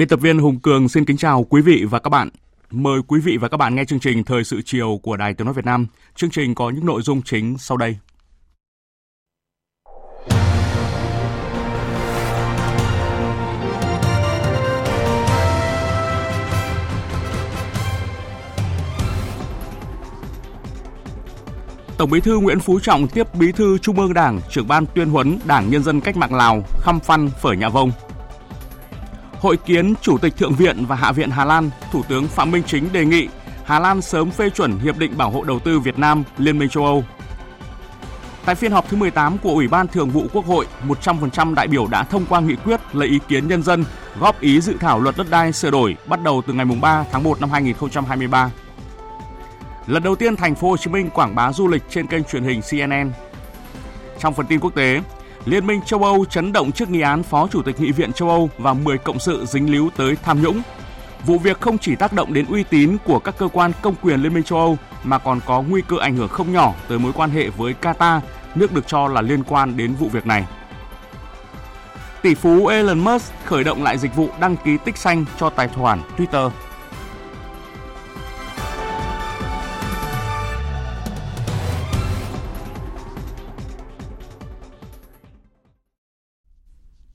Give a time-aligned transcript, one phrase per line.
[0.00, 2.28] Biên tập viên Hùng Cường xin kính chào quý vị và các bạn.
[2.70, 5.44] Mời quý vị và các bạn nghe chương trình Thời sự chiều của Đài Tiếng
[5.44, 5.86] Nói Việt Nam.
[6.14, 7.96] Chương trình có những nội dung chính sau đây.
[21.98, 25.10] Tổng Bí thư Nguyễn Phú Trọng tiếp Bí thư Trung ương Đảng, trưởng ban tuyên
[25.10, 27.92] huấn Đảng Nhân dân Cách mạng Lào, Khăm Phan Phở Nhạ Vông.
[29.40, 32.62] Hội kiến Chủ tịch Thượng viện và Hạ viện Hà Lan, Thủ tướng Phạm Minh
[32.66, 33.28] Chính đề nghị
[33.64, 36.68] Hà Lan sớm phê chuẩn Hiệp định Bảo hộ Đầu tư Việt Nam Liên minh
[36.68, 37.04] châu Âu.
[38.44, 41.86] Tại phiên họp thứ 18 của Ủy ban Thường vụ Quốc hội, 100% đại biểu
[41.86, 43.84] đã thông qua nghị quyết lấy ý kiến nhân dân
[44.20, 47.22] góp ý dự thảo luật đất đai sửa đổi bắt đầu từ ngày 3 tháng
[47.22, 48.50] 1 năm 2023.
[49.86, 52.44] Lần đầu tiên thành phố Hồ Chí Minh quảng bá du lịch trên kênh truyền
[52.44, 53.12] hình CNN.
[54.18, 55.00] Trong phần tin quốc tế,
[55.44, 58.28] Liên minh châu Âu chấn động trước nghi án Phó Chủ tịch Nghị viện châu
[58.28, 60.62] Âu và 10 cộng sự dính líu tới tham nhũng.
[61.26, 64.22] Vụ việc không chỉ tác động đến uy tín của các cơ quan công quyền
[64.22, 67.12] Liên minh châu Âu mà còn có nguy cơ ảnh hưởng không nhỏ tới mối
[67.12, 68.20] quan hệ với Qatar,
[68.54, 70.46] nước được cho là liên quan đến vụ việc này.
[72.22, 75.68] Tỷ phú Elon Musk khởi động lại dịch vụ đăng ký tích xanh cho tài
[75.68, 76.50] khoản Twitter.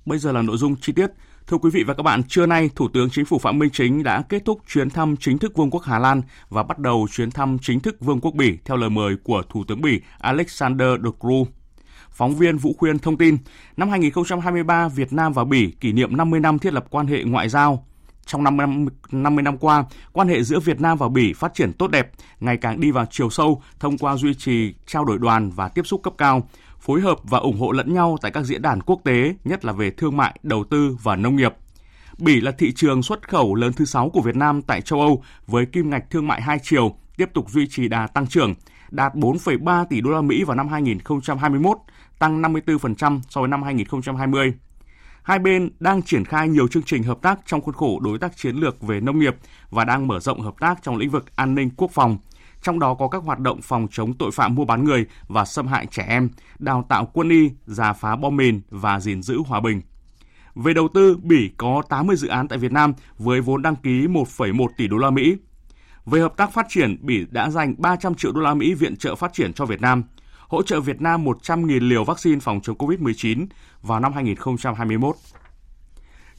[0.05, 1.11] Bây giờ là nội dung chi tiết.
[1.47, 4.03] Thưa quý vị và các bạn, trưa nay, Thủ tướng Chính phủ Phạm Minh Chính
[4.03, 7.31] đã kết thúc chuyến thăm chính thức Vương quốc Hà Lan và bắt đầu chuyến
[7.31, 11.09] thăm chính thức Vương quốc Bỉ theo lời mời của Thủ tướng Bỉ Alexander De
[11.19, 11.51] Croo.
[12.09, 13.37] Phóng viên Vũ Khuyên thông tin,
[13.77, 17.49] năm 2023, Việt Nam và Bỉ kỷ niệm 50 năm thiết lập quan hệ ngoại
[17.49, 17.85] giao.
[18.25, 21.73] Trong 50 năm, 50 năm qua, quan hệ giữa Việt Nam và Bỉ phát triển
[21.73, 25.51] tốt đẹp, ngày càng đi vào chiều sâu thông qua duy trì trao đổi đoàn
[25.51, 26.49] và tiếp xúc cấp cao,
[26.85, 29.73] phối hợp và ủng hộ lẫn nhau tại các diễn đàn quốc tế, nhất là
[29.73, 31.53] về thương mại, đầu tư và nông nghiệp.
[32.17, 35.23] Bỉ là thị trường xuất khẩu lớn thứ 6 của Việt Nam tại châu Âu
[35.47, 38.53] với kim ngạch thương mại hai chiều tiếp tục duy trì đà tăng trưởng,
[38.91, 41.77] đạt 4,3 tỷ đô la Mỹ vào năm 2021,
[42.19, 44.53] tăng 54% so với năm 2020.
[45.23, 48.37] Hai bên đang triển khai nhiều chương trình hợp tác trong khuôn khổ đối tác
[48.37, 49.35] chiến lược về nông nghiệp
[49.69, 52.17] và đang mở rộng hợp tác trong lĩnh vực an ninh quốc phòng–
[52.65, 55.67] trong đó có các hoạt động phòng chống tội phạm mua bán người và xâm
[55.67, 59.59] hại trẻ em, đào tạo quân y, giả phá bom mìn và gìn giữ hòa
[59.59, 59.81] bình.
[60.55, 64.07] Về đầu tư, Bỉ có 80 dự án tại Việt Nam với vốn đăng ký
[64.07, 65.37] 1,1 tỷ đô la Mỹ.
[66.05, 69.15] Về hợp tác phát triển, Bỉ đã dành 300 triệu đô la Mỹ viện trợ
[69.15, 70.03] phát triển cho Việt Nam,
[70.47, 73.45] hỗ trợ Việt Nam 100.000 liều vaccine phòng chống COVID-19
[73.81, 75.15] vào năm 2021.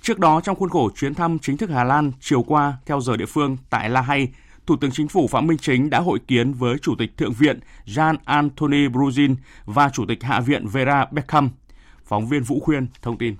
[0.00, 3.16] Trước đó, trong khuôn khổ chuyến thăm chính thức Hà Lan chiều qua theo giờ
[3.16, 4.28] địa phương tại La Hay,
[4.66, 7.60] Thủ tướng Chính phủ Phạm Minh Chính đã hội kiến với Chủ tịch Thượng viện
[7.86, 9.34] Jean Anthony Bruzin
[9.64, 11.50] và Chủ tịch Hạ viện Vera Beckham.
[12.04, 13.36] Phóng viên Vũ Khuyên thông tin.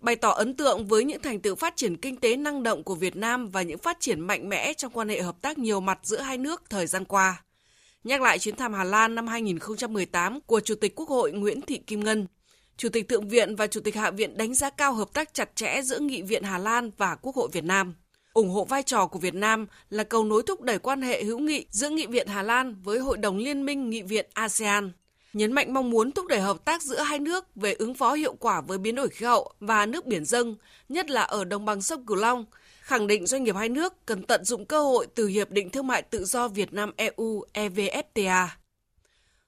[0.00, 2.94] Bày tỏ ấn tượng với những thành tựu phát triển kinh tế năng động của
[2.94, 5.98] Việt Nam và những phát triển mạnh mẽ trong quan hệ hợp tác nhiều mặt
[6.02, 7.42] giữa hai nước thời gian qua.
[8.04, 11.78] Nhắc lại chuyến thăm Hà Lan năm 2018 của Chủ tịch Quốc hội Nguyễn Thị
[11.78, 12.26] Kim Ngân,
[12.76, 15.56] Chủ tịch Thượng viện và Chủ tịch Hạ viện đánh giá cao hợp tác chặt
[15.56, 17.94] chẽ giữa Nghị viện Hà Lan và Quốc hội Việt Nam
[18.32, 21.38] ủng hộ vai trò của Việt Nam là cầu nối thúc đẩy quan hệ hữu
[21.38, 24.92] nghị giữa Nghị viện Hà Lan với Hội đồng Liên minh Nghị viện ASEAN,
[25.32, 28.34] nhấn mạnh mong muốn thúc đẩy hợp tác giữa hai nước về ứng phó hiệu
[28.40, 30.56] quả với biến đổi khí hậu và nước biển dâng,
[30.88, 32.44] nhất là ở đồng bằng sông Cửu Long,
[32.80, 35.86] khẳng định doanh nghiệp hai nước cần tận dụng cơ hội từ Hiệp định Thương
[35.86, 38.46] mại Tự do Việt Nam-EU EVFTA.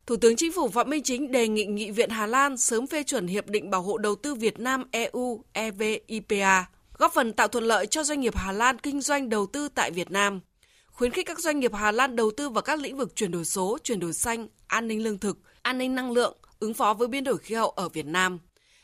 [0.07, 3.03] Thủ tướng Chính phủ Phạm Minh Chính đề nghị Nghị viện Hà Lan sớm phê
[3.03, 6.65] chuẩn Hiệp định Bảo hộ Đầu tư Việt Nam-EU EVIPA
[6.99, 9.91] góp phần tạo thuận lợi cho doanh nghiệp Hà Lan kinh doanh đầu tư tại
[9.91, 10.41] Việt Nam,
[10.87, 13.45] khuyến khích các doanh nghiệp Hà Lan đầu tư vào các lĩnh vực chuyển đổi
[13.45, 17.09] số, chuyển đổi xanh, an ninh lương thực, an ninh năng lượng, ứng phó với
[17.09, 18.39] biến đổi khí hậu ở Việt Nam.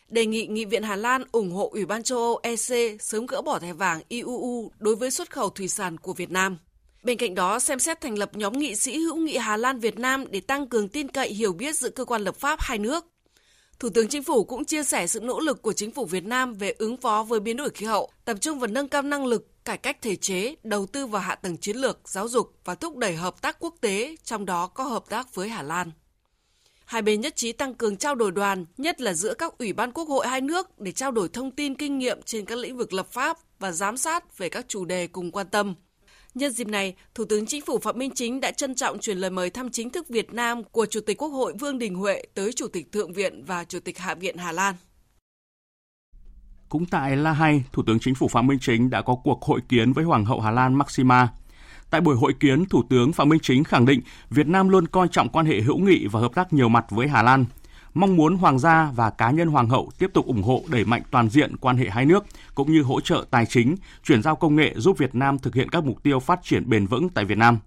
[0.08, 3.42] Đề nghị Nghị viện Hà Lan ủng hộ Ủy ban châu Âu EC sớm gỡ
[3.42, 6.58] bỏ thẻ vàng IUU đối với xuất khẩu thủy sản của Việt Nam.
[7.02, 9.98] Bên cạnh đó, xem xét thành lập nhóm nghị sĩ hữu nghị Hà Lan Việt
[9.98, 13.06] Nam để tăng cường tin cậy hiểu biết giữa cơ quan lập pháp hai nước.
[13.80, 16.54] Thủ tướng Chính phủ cũng chia sẻ sự nỗ lực của chính phủ Việt Nam
[16.54, 19.64] về ứng phó với biến đổi khí hậu, tập trung vào nâng cao năng lực,
[19.64, 22.96] cải cách thể chế, đầu tư vào hạ tầng chiến lược, giáo dục và thúc
[22.96, 25.90] đẩy hợp tác quốc tế, trong đó có hợp tác với Hà Lan.
[26.84, 29.92] Hai bên nhất trí tăng cường trao đổi đoàn, nhất là giữa các ủy ban
[29.92, 32.92] quốc hội hai nước để trao đổi thông tin kinh nghiệm trên các lĩnh vực
[32.92, 35.74] lập pháp và giám sát về các chủ đề cùng quan tâm.
[36.34, 39.30] Nhân dịp này, Thủ tướng Chính phủ Phạm Minh Chính đã trân trọng truyền lời
[39.30, 42.52] mời thăm chính thức Việt Nam của Chủ tịch Quốc hội Vương Đình Huệ tới
[42.52, 44.74] Chủ tịch Thượng viện và Chủ tịch Hạ viện Hà Lan.
[46.68, 49.60] Cũng tại La Hay, Thủ tướng Chính phủ Phạm Minh Chính đã có cuộc hội
[49.68, 51.28] kiến với Hoàng hậu Hà Lan Maxima.
[51.90, 54.00] Tại buổi hội kiến, Thủ tướng Phạm Minh Chính khẳng định
[54.30, 57.08] Việt Nam luôn coi trọng quan hệ hữu nghị và hợp tác nhiều mặt với
[57.08, 57.44] Hà Lan,
[57.94, 61.02] mong muốn Hoàng gia và cá nhân Hoàng hậu tiếp tục ủng hộ đẩy mạnh
[61.10, 64.56] toàn diện quan hệ hai nước, cũng như hỗ trợ tài chính, chuyển giao công
[64.56, 67.38] nghệ giúp Việt Nam thực hiện các mục tiêu phát triển bền vững tại Việt
[67.38, 67.58] Nam.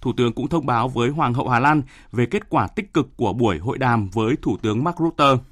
[0.00, 1.82] Thủ tướng cũng thông báo với Hoàng hậu Hà Lan
[2.12, 5.42] về kết quả tích cực của buổi hội đàm với Thủ tướng Mark Rutte.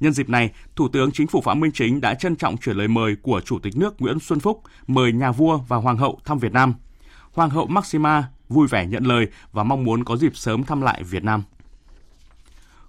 [0.00, 2.88] Nhân dịp này, Thủ tướng Chính phủ Phạm Minh Chính đã trân trọng chuyển lời
[2.88, 6.38] mời của Chủ tịch nước Nguyễn Xuân Phúc mời nhà vua và Hoàng hậu thăm
[6.38, 6.74] Việt Nam.
[7.32, 11.02] Hoàng hậu Maxima vui vẻ nhận lời và mong muốn có dịp sớm thăm lại
[11.02, 11.42] Việt Nam.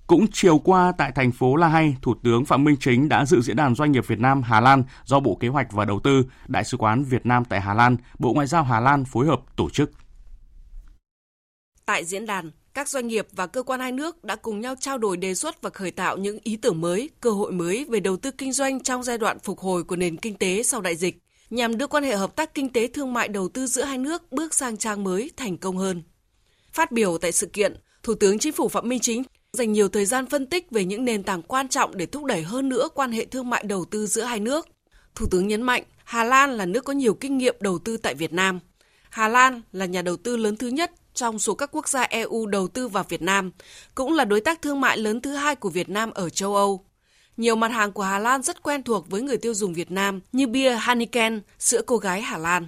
[0.10, 3.42] Cũng chiều qua tại thành phố La Hay, Thủ tướng Phạm Minh Chính đã dự
[3.42, 6.24] diễn đàn doanh nghiệp Việt Nam Hà Lan do Bộ Kế hoạch và Đầu tư,
[6.48, 9.42] Đại sứ quán Việt Nam tại Hà Lan, Bộ Ngoại giao Hà Lan phối hợp
[9.56, 9.92] tổ chức.
[11.86, 14.98] Tại diễn đàn, các doanh nghiệp và cơ quan hai nước đã cùng nhau trao
[14.98, 18.18] đổi đề xuất và khởi tạo những ý tưởng mới, cơ hội mới về đầu
[18.18, 21.18] tư kinh doanh trong giai đoạn phục hồi của nền kinh tế sau đại dịch,
[21.50, 24.32] nhằm đưa quan hệ hợp tác kinh tế thương mại đầu tư giữa hai nước
[24.32, 26.04] bước sang trang mới thành công hơn.
[26.72, 29.24] Phát biểu tại sự kiện, Thủ tướng Chính phủ Phạm Minh Chính
[29.54, 32.42] dành nhiều thời gian phân tích về những nền tảng quan trọng để thúc đẩy
[32.42, 34.68] hơn nữa quan hệ thương mại đầu tư giữa hai nước.
[35.16, 38.14] Thủ tướng nhấn mạnh, Hà Lan là nước có nhiều kinh nghiệm đầu tư tại
[38.14, 38.60] Việt Nam.
[39.10, 42.46] Hà Lan là nhà đầu tư lớn thứ nhất trong số các quốc gia EU
[42.46, 43.52] đầu tư vào Việt Nam,
[43.96, 46.86] cũng là đối tác thương mại lớn thứ hai của Việt Nam ở châu Âu.
[47.38, 50.20] Nhiều mặt hàng của Hà Lan rất quen thuộc với người tiêu dùng Việt Nam
[50.32, 52.68] như bia Heineken, sữa cô gái Hà Lan.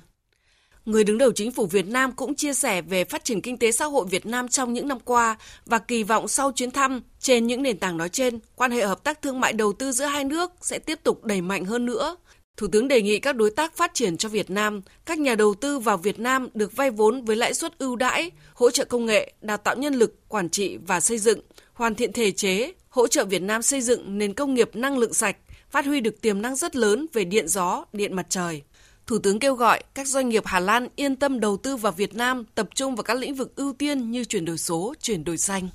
[0.86, 3.72] Người đứng đầu chính phủ Việt Nam cũng chia sẻ về phát triển kinh tế
[3.72, 7.48] xã hội Việt Nam trong những năm qua và kỳ vọng sau chuyến thăm trên
[7.48, 10.24] những nền tảng nói trên, quan hệ hợp tác thương mại đầu tư giữa hai
[10.24, 12.16] nước sẽ tiếp tục đẩy mạnh hơn nữa.
[12.58, 15.54] Thủ tướng đề nghị các đối tác phát triển cho Việt Nam, các nhà đầu
[15.54, 19.06] tư vào Việt Nam được vay vốn với lãi suất ưu đãi, hỗ trợ công
[19.06, 21.40] nghệ, đào tạo nhân lực, quản trị và xây dựng,
[21.74, 25.14] hoàn thiện thể chế, hỗ trợ Việt Nam xây dựng nền công nghiệp năng lượng
[25.14, 25.38] sạch,
[25.70, 28.62] phát huy được tiềm năng rất lớn về điện gió, điện mặt trời.
[29.08, 32.16] Thủ tướng kêu gọi các doanh nghiệp Hà Lan yên tâm đầu tư vào Việt
[32.16, 35.38] Nam, tập trung vào các lĩnh vực ưu tiên như chuyển đổi số, chuyển đổi
[35.38, 35.70] xanh.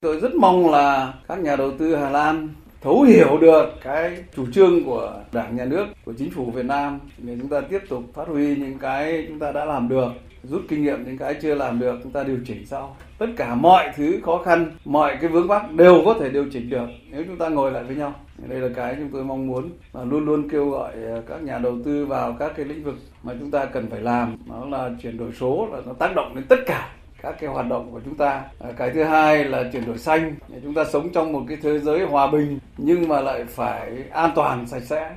[0.00, 4.46] Tôi rất mong là các nhà đầu tư Hà Lan thấu hiểu được cái chủ
[4.52, 8.02] trương của Đảng, Nhà nước, của Chính phủ Việt Nam để chúng ta tiếp tục
[8.14, 10.08] phát huy những cái chúng ta đã làm được,
[10.42, 12.96] rút kinh nghiệm những cái chưa làm được chúng ta điều chỉnh sau.
[13.18, 16.70] Tất cả mọi thứ khó khăn, mọi cái vướng mắc đều có thể điều chỉnh
[16.70, 18.14] được nếu chúng ta ngồi lại với nhau.
[18.48, 21.58] Đây là cái chúng tôi mong muốn và luôn luôn kêu gọi à, các nhà
[21.58, 24.36] đầu tư vào các cái lĩnh vực mà chúng ta cần phải làm.
[24.48, 26.88] Đó là chuyển đổi số là nó tác động đến tất cả
[27.22, 28.42] các cái hoạt động của chúng ta.
[28.60, 30.34] À, cái thứ hai là chuyển đổi xanh.
[30.62, 34.30] Chúng ta sống trong một cái thế giới hòa bình nhưng mà lại phải an
[34.34, 35.10] toàn, sạch sẽ.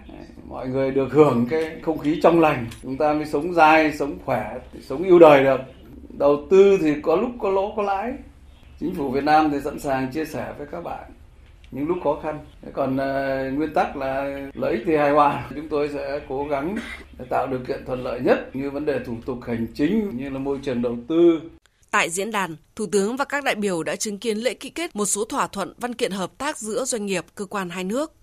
[0.50, 2.66] Mọi người được hưởng cái không khí trong lành.
[2.84, 5.62] Chúng ta mới sống dai, sống khỏe, sống yêu đời được.
[6.20, 8.14] Đầu tư thì có lúc có lỗ có lãi.
[8.80, 11.12] Chính phủ Việt Nam thì sẵn sàng chia sẻ với các bạn
[11.72, 12.40] những lúc khó khăn
[12.74, 16.78] còn uh, nguyên tắc là lợi ích thì hài hòa chúng tôi sẽ cố gắng
[17.20, 20.30] để tạo điều kiện thuận lợi nhất như vấn đề thủ tục hành chính như
[20.30, 21.42] là môi trường đầu tư
[21.92, 24.96] Tại diễn đàn, Thủ tướng và các đại biểu đã chứng kiến lễ ký kết
[24.96, 28.14] một số thỏa thuận văn kiện hợp tác giữa doanh nghiệp, cơ quan hai nước.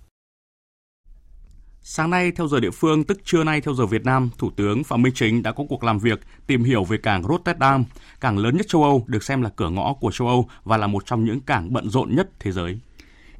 [1.89, 4.85] Sáng nay, theo giờ địa phương, tức trưa nay theo giờ Việt Nam, Thủ tướng
[4.85, 7.85] Phạm Minh Chính đã có cuộc làm việc tìm hiểu về cảng Rotterdam,
[8.21, 10.87] cảng lớn nhất châu Âu, được xem là cửa ngõ của châu Âu và là
[10.87, 12.79] một trong những cảng bận rộn nhất thế giới.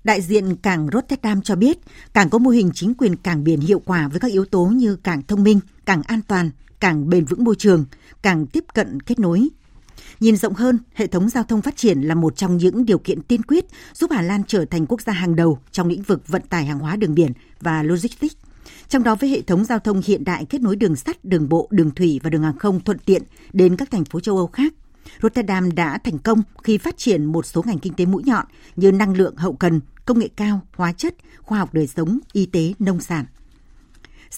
[0.05, 1.79] Đại diện cảng Rotterdam cho biết,
[2.15, 4.97] cảng có mô hình chính quyền cảng biển hiệu quả với các yếu tố như
[4.97, 6.51] cảng thông minh, cảng an toàn,
[6.81, 7.85] cảng bền vững môi trường,
[8.23, 9.49] cảng tiếp cận kết nối,
[10.21, 13.23] Nhìn rộng hơn, hệ thống giao thông phát triển là một trong những điều kiện
[13.23, 16.43] tiên quyết giúp Hà Lan trở thành quốc gia hàng đầu trong lĩnh vực vận
[16.43, 18.37] tải hàng hóa đường biển và logistics.
[18.89, 21.69] Trong đó với hệ thống giao thông hiện đại kết nối đường sắt, đường bộ,
[21.71, 23.23] đường thủy và đường hàng không thuận tiện
[23.53, 24.75] đến các thành phố châu Âu khác.
[25.23, 28.93] Rotterdam đã thành công khi phát triển một số ngành kinh tế mũi nhọn như
[28.93, 32.73] năng lượng hậu cần, công nghệ cao, hóa chất, khoa học đời sống, y tế,
[32.79, 33.25] nông sản.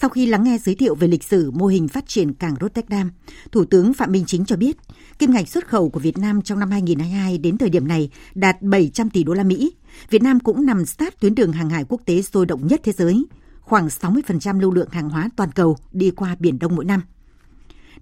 [0.01, 3.11] Sau khi lắng nghe giới thiệu về lịch sử mô hình phát triển cảng Rotterdam,
[3.53, 4.77] Thủ tướng Phạm Minh Chính cho biết,
[5.19, 8.63] kim ngạch xuất khẩu của Việt Nam trong năm 2022 đến thời điểm này đạt
[8.63, 9.73] 700 tỷ đô la Mỹ.
[10.11, 12.93] Việt Nam cũng nằm sát tuyến đường hàng hải quốc tế sôi động nhất thế
[12.93, 13.25] giới,
[13.61, 17.01] khoảng 60% lưu lượng hàng hóa toàn cầu đi qua Biển Đông mỗi năm.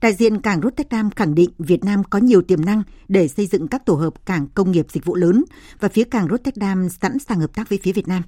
[0.00, 3.68] Đại diện cảng Rotterdam khẳng định Việt Nam có nhiều tiềm năng để xây dựng
[3.68, 5.44] các tổ hợp cảng công nghiệp dịch vụ lớn
[5.80, 8.22] và phía cảng Rotterdam sẵn sàng hợp tác với phía Việt Nam.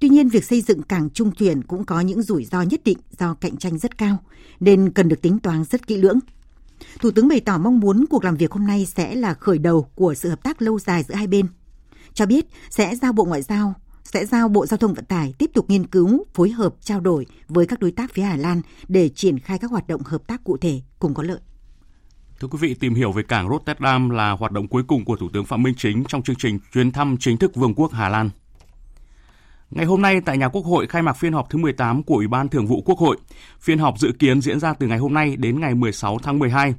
[0.00, 2.98] Tuy nhiên, việc xây dựng cảng trung chuyển cũng có những rủi ro nhất định
[3.18, 4.18] do cạnh tranh rất cao,
[4.60, 6.18] nên cần được tính toán rất kỹ lưỡng.
[7.00, 9.82] Thủ tướng bày tỏ mong muốn cuộc làm việc hôm nay sẽ là khởi đầu
[9.94, 11.46] của sự hợp tác lâu dài giữa hai bên.
[12.14, 13.74] Cho biết sẽ giao Bộ Ngoại giao
[14.12, 17.26] sẽ giao Bộ Giao thông Vận tải tiếp tục nghiên cứu, phối hợp trao đổi
[17.48, 20.44] với các đối tác phía Hà Lan để triển khai các hoạt động hợp tác
[20.44, 21.38] cụ thể cùng có lợi.
[22.40, 25.28] Thưa quý vị, tìm hiểu về cảng Rotterdam là hoạt động cuối cùng của Thủ
[25.32, 28.30] tướng Phạm Minh Chính trong chương trình chuyến thăm chính thức Vương quốc Hà Lan.
[29.70, 32.28] Ngày hôm nay tại nhà Quốc hội khai mạc phiên họp thứ 18 của Ủy
[32.28, 33.16] ban Thường vụ Quốc hội.
[33.60, 36.74] Phiên họp dự kiến diễn ra từ ngày hôm nay đến ngày 16 tháng 12.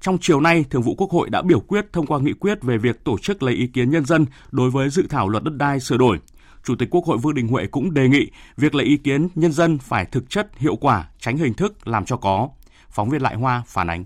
[0.00, 2.78] Trong chiều nay, Thường vụ Quốc hội đã biểu quyết thông qua nghị quyết về
[2.78, 5.80] việc tổ chức lấy ý kiến nhân dân đối với dự thảo luật đất đai
[5.80, 6.18] sửa đổi.
[6.64, 9.52] Chủ tịch Quốc hội Vương Đình Huệ cũng đề nghị việc lấy ý kiến nhân
[9.52, 12.48] dân phải thực chất, hiệu quả, tránh hình thức làm cho có.
[12.90, 14.04] Phóng viên Lại Hoa phản ánh.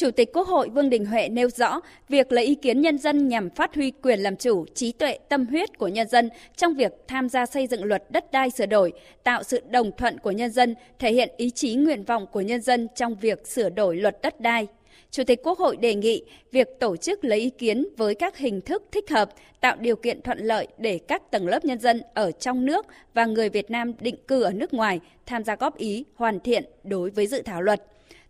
[0.00, 3.28] Chủ tịch Quốc hội Vương Đình Huệ nêu rõ, việc lấy ý kiến nhân dân
[3.28, 6.92] nhằm phát huy quyền làm chủ, trí tuệ, tâm huyết của nhân dân trong việc
[7.08, 8.92] tham gia xây dựng luật đất đai sửa đổi,
[9.24, 12.60] tạo sự đồng thuận của nhân dân, thể hiện ý chí nguyện vọng của nhân
[12.60, 14.66] dân trong việc sửa đổi luật đất đai.
[15.10, 18.60] Chủ tịch Quốc hội đề nghị việc tổ chức lấy ý kiến với các hình
[18.60, 19.30] thức thích hợp,
[19.60, 23.24] tạo điều kiện thuận lợi để các tầng lớp nhân dân ở trong nước và
[23.24, 27.10] người Việt Nam định cư ở nước ngoài tham gia góp ý, hoàn thiện đối
[27.10, 27.82] với dự thảo luật.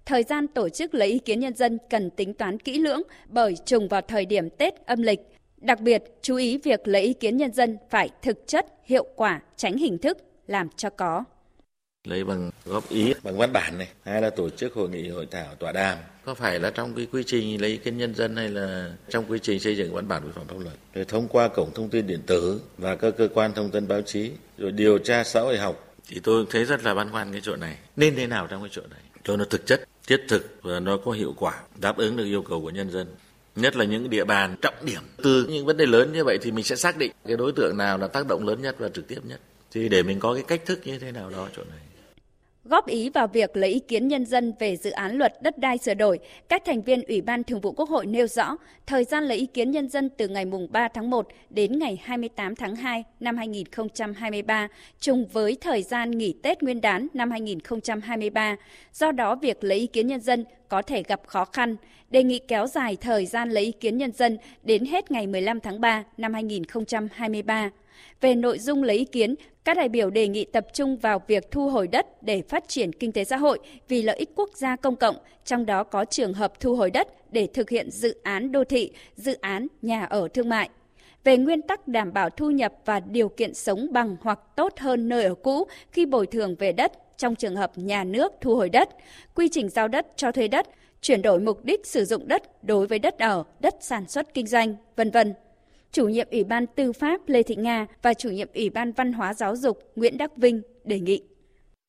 [0.07, 3.55] Thời gian tổ chức lấy ý kiến nhân dân cần tính toán kỹ lưỡng bởi
[3.67, 5.21] trùng vào thời điểm Tết âm lịch.
[5.57, 9.41] Đặc biệt, chú ý việc lấy ý kiến nhân dân phải thực chất, hiệu quả,
[9.57, 11.25] tránh hình thức, làm cho có.
[12.05, 15.27] Lấy bằng góp ý bằng văn bản này hay là tổ chức hội nghị hội
[15.31, 15.99] thảo tọa đàm.
[16.25, 19.25] Có phải là trong cái quy trình lấy ý kiến nhân dân hay là trong
[19.29, 20.75] quy trình xây dựng văn bản quy phạm pháp luật?
[20.95, 24.03] Rồi thông qua cổng thông tin điện tử và các cơ quan thông tin báo
[24.03, 25.95] chí rồi điều tra xã hội học.
[26.09, 27.77] Thì tôi thấy rất là băn khoăn cái chỗ này.
[27.97, 30.97] Nên thế nào trong cái chỗ này cho nó thực chất, thiết thực và nó
[30.97, 33.07] có hiệu quả, đáp ứng được yêu cầu của nhân dân.
[33.57, 35.03] Nhất là những địa bàn trọng điểm.
[35.17, 37.77] Từ những vấn đề lớn như vậy thì mình sẽ xác định cái đối tượng
[37.77, 39.41] nào là tác động lớn nhất và trực tiếp nhất.
[39.73, 41.79] Thì để mình có cái cách thức như thế nào đó chỗ này.
[42.65, 45.79] Góp ý vào việc lấy ý kiến nhân dân về dự án luật đất đai
[45.79, 49.25] sửa đổi, các thành viên Ủy ban Thường vụ Quốc hội nêu rõ, thời gian
[49.25, 53.05] lấy ý kiến nhân dân từ ngày 3 tháng 1 đến ngày 28 tháng 2
[53.21, 54.69] năm 2023,
[55.01, 58.57] trùng với thời gian nghỉ Tết Nguyên đán năm 2023.
[58.93, 61.77] Do đó, việc lấy ý kiến nhân dân có thể gặp khó khăn,
[62.11, 65.61] đề nghị kéo dài thời gian lấy ý kiến nhân dân đến hết ngày 15
[65.61, 67.71] tháng 3 năm 2023.
[68.21, 71.51] Về nội dung lấy ý kiến, các đại biểu đề nghị tập trung vào việc
[71.51, 74.77] thu hồi đất để phát triển kinh tế xã hội vì lợi ích quốc gia
[74.77, 78.53] công cộng, trong đó có trường hợp thu hồi đất để thực hiện dự án
[78.53, 80.71] đô thị, dự án nhà ở thương mại.
[81.25, 85.09] Về nguyên tắc đảm bảo thu nhập và điều kiện sống bằng hoặc tốt hơn
[85.09, 88.69] nơi ở cũ khi bồi thường về đất trong trường hợp nhà nước thu hồi
[88.69, 88.89] đất,
[89.35, 90.67] quy trình giao đất cho thuê đất,
[91.03, 94.47] chuyển đổi mục đích sử dụng đất đối với đất ở, đất sản xuất kinh
[94.47, 95.35] doanh, vân vân
[95.93, 99.13] chủ nhiệm Ủy ban Tư pháp Lê Thị Nga và chủ nhiệm Ủy ban Văn
[99.13, 101.23] hóa Giáo dục Nguyễn Đắc Vinh đề nghị.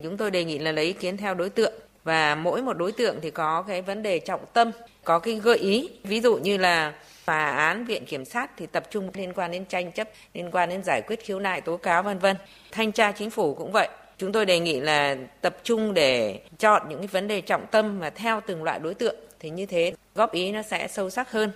[0.03, 2.91] Chúng tôi đề nghị là lấy ý kiến theo đối tượng và mỗi một đối
[2.91, 4.71] tượng thì có cái vấn đề trọng tâm,
[5.03, 6.93] có cái gợi ý, ví dụ như là
[7.25, 10.69] tòa án, viện kiểm sát thì tập trung liên quan đến tranh chấp, liên quan
[10.69, 12.35] đến giải quyết khiếu nại, tố cáo vân vân.
[12.71, 13.89] Thanh tra chính phủ cũng vậy.
[14.17, 17.99] Chúng tôi đề nghị là tập trung để chọn những cái vấn đề trọng tâm
[17.99, 21.31] và theo từng loại đối tượng thì như thế góp ý nó sẽ sâu sắc
[21.31, 21.51] hơn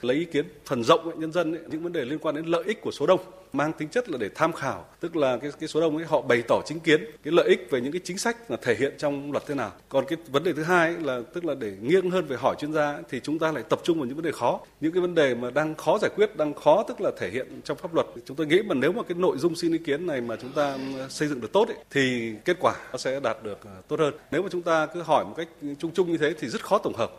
[0.00, 2.46] lấy ý kiến phần rộng ấy, nhân dân ấy, những vấn đề liên quan đến
[2.46, 3.20] lợi ích của số đông
[3.52, 6.22] mang tính chất là để tham khảo tức là cái cái số đông ấy họ
[6.22, 8.94] bày tỏ chính kiến cái lợi ích về những cái chính sách là thể hiện
[8.98, 9.72] trong luật thế nào.
[9.88, 12.56] Còn cái vấn đề thứ hai ấy là tức là để nghiêng hơn về hỏi
[12.58, 14.60] chuyên gia ấy, thì chúng ta lại tập trung vào những vấn đề khó.
[14.80, 17.60] Những cái vấn đề mà đang khó giải quyết đang khó tức là thể hiện
[17.64, 20.06] trong pháp luật chúng tôi nghĩ mà nếu mà cái nội dung xin ý kiến
[20.06, 20.78] này mà chúng ta ừ,
[21.08, 24.14] xây dựng được tốt ấy, thì kết quả nó sẽ đạt được ờ, tốt hơn.
[24.30, 26.78] Nếu mà chúng ta cứ hỏi một cách chung chung như thế thì rất khó
[26.78, 27.10] tổng hợp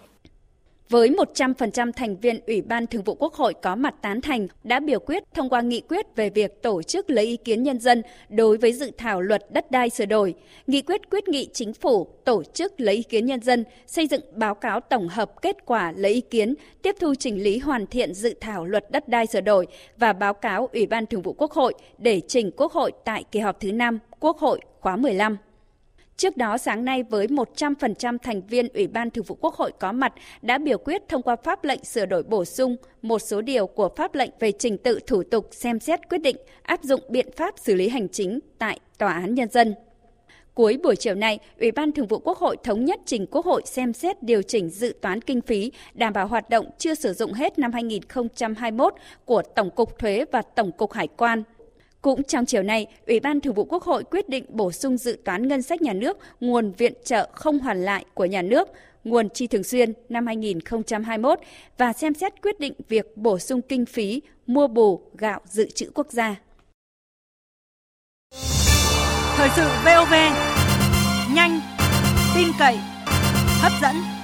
[0.89, 4.79] với 100% thành viên Ủy ban Thường vụ Quốc hội có mặt tán thành đã
[4.79, 8.01] biểu quyết thông qua nghị quyết về việc tổ chức lấy ý kiến nhân dân
[8.29, 10.33] đối với dự thảo luật đất đai sửa đổi.
[10.67, 14.21] Nghị quyết quyết nghị chính phủ tổ chức lấy ý kiến nhân dân, xây dựng
[14.33, 18.13] báo cáo tổng hợp kết quả lấy ý kiến, tiếp thu chỉnh lý hoàn thiện
[18.13, 19.67] dự thảo luật đất đai sửa đổi
[19.97, 23.39] và báo cáo Ủy ban Thường vụ Quốc hội để trình Quốc hội tại kỳ
[23.39, 25.37] họp thứ 5 Quốc hội khóa 15.
[26.19, 29.91] Trước đó sáng nay với 100% thành viên Ủy ban Thường vụ Quốc hội có
[29.91, 33.67] mặt đã biểu quyết thông qua pháp lệnh sửa đổi bổ sung một số điều
[33.67, 37.31] của pháp lệnh về trình tự thủ tục xem xét quyết định áp dụng biện
[37.35, 39.75] pháp xử lý hành chính tại Tòa án Nhân dân.
[40.53, 43.61] Cuối buổi chiều nay, Ủy ban Thường vụ Quốc hội thống nhất trình Quốc hội
[43.65, 47.33] xem xét điều chỉnh dự toán kinh phí đảm bảo hoạt động chưa sử dụng
[47.33, 48.93] hết năm 2021
[49.25, 51.43] của Tổng cục Thuế và Tổng cục Hải quan
[52.01, 55.17] cũng trong chiều nay, Ủy ban Thường vụ Quốc hội quyết định bổ sung dự
[55.25, 58.67] toán ngân sách nhà nước nguồn viện trợ không hoàn lại của nhà nước,
[59.03, 61.39] nguồn chi thường xuyên năm 2021
[61.77, 65.91] và xem xét quyết định việc bổ sung kinh phí mua bù gạo dự trữ
[65.93, 66.35] quốc gia.
[69.35, 70.13] Thời sự VOV,
[71.35, 71.59] nhanh,
[72.35, 72.77] tin cậy,
[73.61, 74.18] hấp dẫn.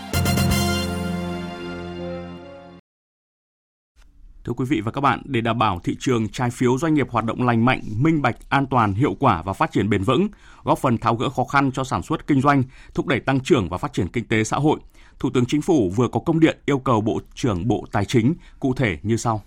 [4.45, 7.09] Thưa quý vị và các bạn, để đảm bảo thị trường trái phiếu doanh nghiệp
[7.09, 10.27] hoạt động lành mạnh, minh bạch, an toàn, hiệu quả và phát triển bền vững,
[10.63, 13.69] góp phần tháo gỡ khó khăn cho sản xuất kinh doanh, thúc đẩy tăng trưởng
[13.69, 14.79] và phát triển kinh tế xã hội,
[15.19, 18.33] Thủ tướng Chính phủ vừa có công điện yêu cầu Bộ trưởng Bộ Tài chính
[18.59, 19.41] cụ thể như sau.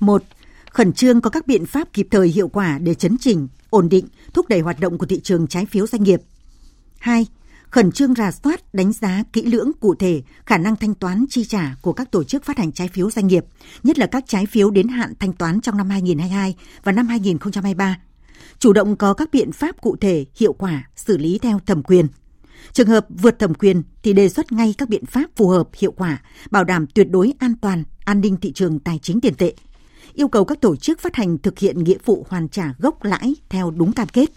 [0.00, 0.22] 1.
[0.70, 4.06] Khẩn trương có các biện pháp kịp thời hiệu quả để chấn chỉnh, ổn định,
[4.34, 6.20] thúc đẩy hoạt động của thị trường trái phiếu doanh nghiệp.
[6.98, 7.26] 2
[7.76, 11.44] khẩn trương rà soát, đánh giá kỹ lưỡng cụ thể khả năng thanh toán chi
[11.44, 13.44] trả của các tổ chức phát hành trái phiếu doanh nghiệp,
[13.82, 17.98] nhất là các trái phiếu đến hạn thanh toán trong năm 2022 và năm 2023.
[18.58, 22.06] Chủ động có các biện pháp cụ thể, hiệu quả, xử lý theo thẩm quyền.
[22.72, 25.92] Trường hợp vượt thẩm quyền thì đề xuất ngay các biện pháp phù hợp, hiệu
[25.92, 29.54] quả, bảo đảm tuyệt đối an toàn, an ninh thị trường tài chính tiền tệ.
[30.14, 33.34] Yêu cầu các tổ chức phát hành thực hiện nghĩa vụ hoàn trả gốc lãi
[33.48, 34.30] theo đúng cam kết.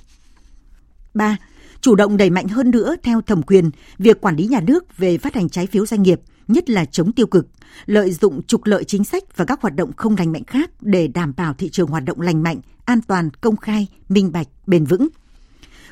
[1.14, 1.38] 3
[1.82, 5.18] chủ động đẩy mạnh hơn nữa theo thẩm quyền việc quản lý nhà nước về
[5.18, 7.48] phát hành trái phiếu doanh nghiệp, nhất là chống tiêu cực,
[7.86, 11.08] lợi dụng trục lợi chính sách và các hoạt động không lành mạnh khác để
[11.08, 14.86] đảm bảo thị trường hoạt động lành mạnh, an toàn, công khai, minh bạch, bền
[14.86, 15.08] vững.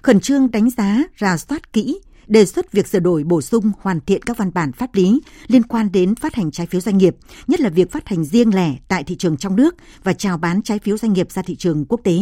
[0.02, 4.00] Khẩn trương đánh giá, rà soát kỹ, đề xuất việc sửa đổi bổ sung hoàn
[4.00, 7.16] thiện các văn bản pháp lý liên quan đến phát hành trái phiếu doanh nghiệp,
[7.48, 10.62] nhất là việc phát hành riêng lẻ tại thị trường trong nước và chào bán
[10.62, 12.20] trái phiếu doanh nghiệp ra thị trường quốc tế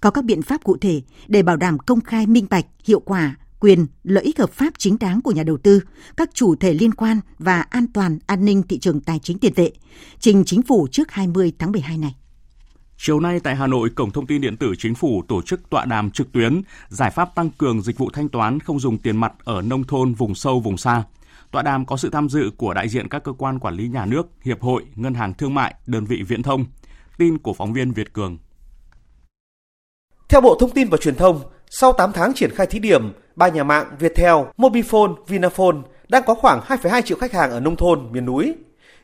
[0.00, 3.36] có các biện pháp cụ thể để bảo đảm công khai minh bạch, hiệu quả,
[3.60, 5.80] quyền, lợi ích hợp pháp chính đáng của nhà đầu tư,
[6.16, 9.54] các chủ thể liên quan và an toàn an ninh thị trường tài chính tiền
[9.54, 9.72] tệ,
[10.18, 12.14] trình chính phủ trước 20 tháng 12 này.
[12.96, 15.84] Chiều nay tại Hà Nội, Cổng Thông tin Điện tử Chính phủ tổ chức tọa
[15.84, 19.32] đàm trực tuyến giải pháp tăng cường dịch vụ thanh toán không dùng tiền mặt
[19.44, 21.02] ở nông thôn, vùng sâu, vùng xa.
[21.50, 24.06] Tọa đàm có sự tham dự của đại diện các cơ quan quản lý nhà
[24.06, 26.64] nước, hiệp hội, ngân hàng thương mại, đơn vị viễn thông.
[27.18, 28.38] Tin của phóng viên Việt Cường.
[30.32, 33.48] Theo Bộ Thông tin và Truyền thông, sau 8 tháng triển khai thí điểm, ba
[33.48, 35.76] nhà mạng Viettel, Mobifone, Vinaphone
[36.08, 38.54] đang có khoảng 2,2 triệu khách hàng ở nông thôn, miền núi.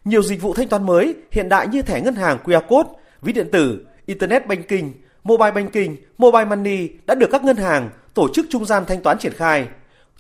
[0.05, 2.91] Nhiều dịch vụ thanh toán mới hiện đại như thẻ ngân hàng QR code,
[3.23, 4.93] ví điện tử, Internet banking,
[5.25, 9.19] mobile banking, mobile money đã được các ngân hàng, tổ chức trung gian thanh toán
[9.19, 9.69] triển khai.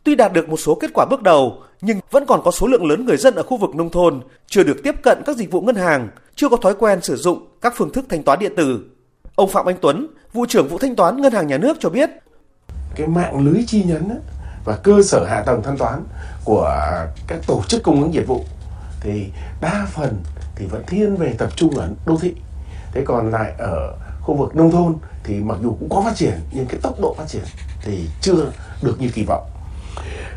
[0.04, 2.86] Tuy đạt được một số kết quả bước đầu, nhưng vẫn còn có số lượng
[2.86, 5.60] lớn người dân ở khu vực nông thôn chưa được tiếp cận các dịch vụ
[5.60, 8.84] ngân hàng, chưa có thói quen sử dụng các phương thức thanh toán điện tử.
[9.38, 12.10] Ông Phạm Anh Tuấn, vụ trưởng vụ thanh toán ngân hàng nhà nước cho biết,
[12.94, 14.20] cái mạng lưới chi nhánh
[14.64, 16.04] và cơ sở hạ tầng thanh toán
[16.44, 16.70] của
[17.26, 18.44] các tổ chức cung ứng dịch vụ
[19.00, 19.26] thì
[19.60, 20.22] đa phần
[20.56, 22.34] thì vẫn thiên về tập trung ở đô thị.
[22.92, 26.34] Thế còn lại ở khu vực nông thôn thì mặc dù cũng có phát triển
[26.52, 27.44] nhưng cái tốc độ phát triển
[27.82, 29.46] thì chưa được như kỳ vọng.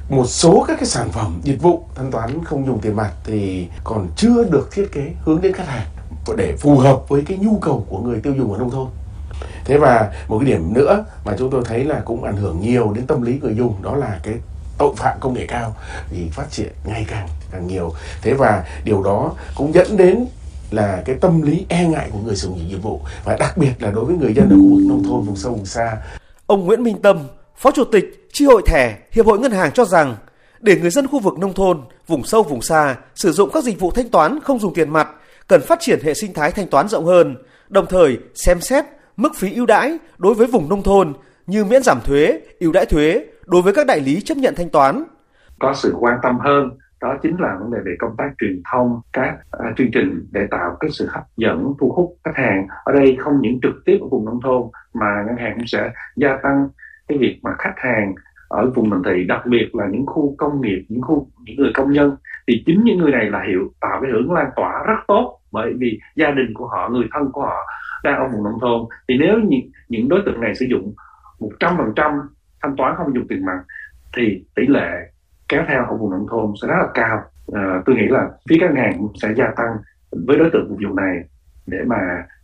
[0.10, 3.68] Một số các cái sản phẩm dịch vụ thanh toán không dùng tiền mặt thì
[3.84, 5.88] còn chưa được thiết kế hướng đến khách hàng
[6.38, 8.88] để phù hợp với cái nhu cầu của người tiêu dùng ở nông thôn
[9.66, 12.92] thế và một cái điểm nữa mà chúng tôi thấy là cũng ảnh hưởng nhiều
[12.96, 14.34] đến tâm lý người dùng đó là cái
[14.78, 15.76] tội phạm công nghệ cao
[16.10, 20.26] thì phát triển ngày càng càng nhiều thế và điều đó cũng dẫn đến
[20.72, 23.74] là cái tâm lý e ngại của người sử dụng dịch vụ và đặc biệt
[23.80, 25.98] là đối với người dân ở khu vực nông thôn vùng sâu vùng xa.
[26.46, 29.86] Ông Nguyễn Minh Tâm, Phó Chủ tịch Chi hội thẻ Hiệp hội Ngân hàng cho
[29.86, 30.16] rằng
[30.60, 33.80] để người dân khu vực nông thôn, vùng sâu vùng xa sử dụng các dịch
[33.80, 35.10] vụ thanh toán không dùng tiền mặt,
[35.52, 37.36] cần phát triển hệ sinh thái thanh toán rộng hơn,
[37.70, 38.86] đồng thời xem xét
[39.18, 41.14] mức phí ưu đãi đối với vùng nông thôn
[41.48, 44.70] như miễn giảm thuế, ưu đãi thuế đối với các đại lý chấp nhận thanh
[44.70, 45.04] toán.
[45.60, 46.70] Có sự quan tâm hơn
[47.02, 50.48] đó chính là vấn đề về công tác truyền thông các à, chương trình để
[50.52, 53.98] tạo cái sự hấp dẫn thu hút khách hàng ở đây không những trực tiếp
[54.02, 54.62] ở vùng nông thôn
[54.94, 56.70] mà ngân hàng cũng sẽ gia tăng
[57.08, 58.16] cái việc mà khách hàng
[58.48, 61.72] ở vùng thành thị đặc biệt là những khu công nghiệp những khu những người
[61.74, 62.16] công nhân
[62.48, 65.40] thì chính những người này là hiệu tạo cái hưởng lan tỏa rất tốt.
[65.52, 67.68] Bởi vì gia đình của họ người thân của họ
[68.04, 68.82] đang ở vùng nông thôn.
[69.08, 70.94] Thì nếu những, những đối tượng này sử dụng
[71.40, 72.22] 100%
[72.64, 73.60] thanh toán không dùng tiền mặt
[74.16, 74.90] thì tỷ lệ
[75.50, 77.22] kéo theo ở vùng nông thôn sẽ rất là cao.
[77.54, 79.78] À, tôi nghĩ là phía các ngân hàng cũng sẽ gia tăng
[80.28, 81.24] với đối tượng vùng này
[81.68, 81.98] để mà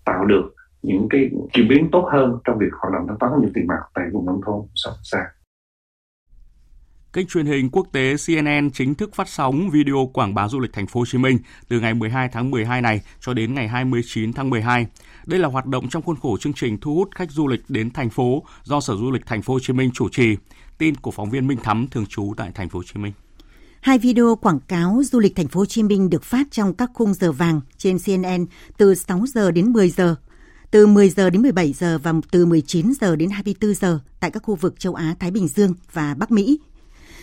[0.05, 3.41] tạo được những cái chuyển biến tốt hơn trong việc hoạt động thanh toán không
[3.41, 5.25] dùng tiền mặt tại vùng nông thôn sâu xa.
[7.17, 10.73] Kênh truyền hình quốc tế CNN chính thức phát sóng video quảng bá du lịch
[10.73, 14.34] thành phố Hồ Chí Minh từ ngày 12 tháng 12 này cho đến ngày 29
[14.34, 14.88] tháng 12.
[15.25, 17.91] Đây là hoạt động trong khuôn khổ chương trình thu hút khách du lịch đến
[17.91, 20.36] thành phố do Sở Du lịch thành phố Hồ Chí Minh chủ trì.
[20.77, 23.13] Tin của phóng viên Minh Thắm thường trú tại thành phố Hồ Chí Minh.
[23.82, 26.91] Hai video quảng cáo du lịch thành phố Hồ Chí Minh được phát trong các
[26.93, 28.45] khung giờ vàng trên CNN
[28.77, 30.15] từ 6 giờ đến 10 giờ,
[30.71, 34.43] từ 10 giờ đến 17 giờ và từ 19 giờ đến 24 giờ tại các
[34.43, 36.60] khu vực châu Á, Thái Bình Dương và Bắc Mỹ.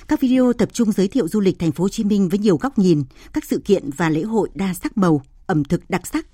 [0.09, 2.57] Các video tập trung giới thiệu du lịch thành phố Hồ Chí Minh với nhiều
[2.57, 6.27] góc nhìn, các sự kiện và lễ hội đa sắc màu, ẩm thực đặc sắc.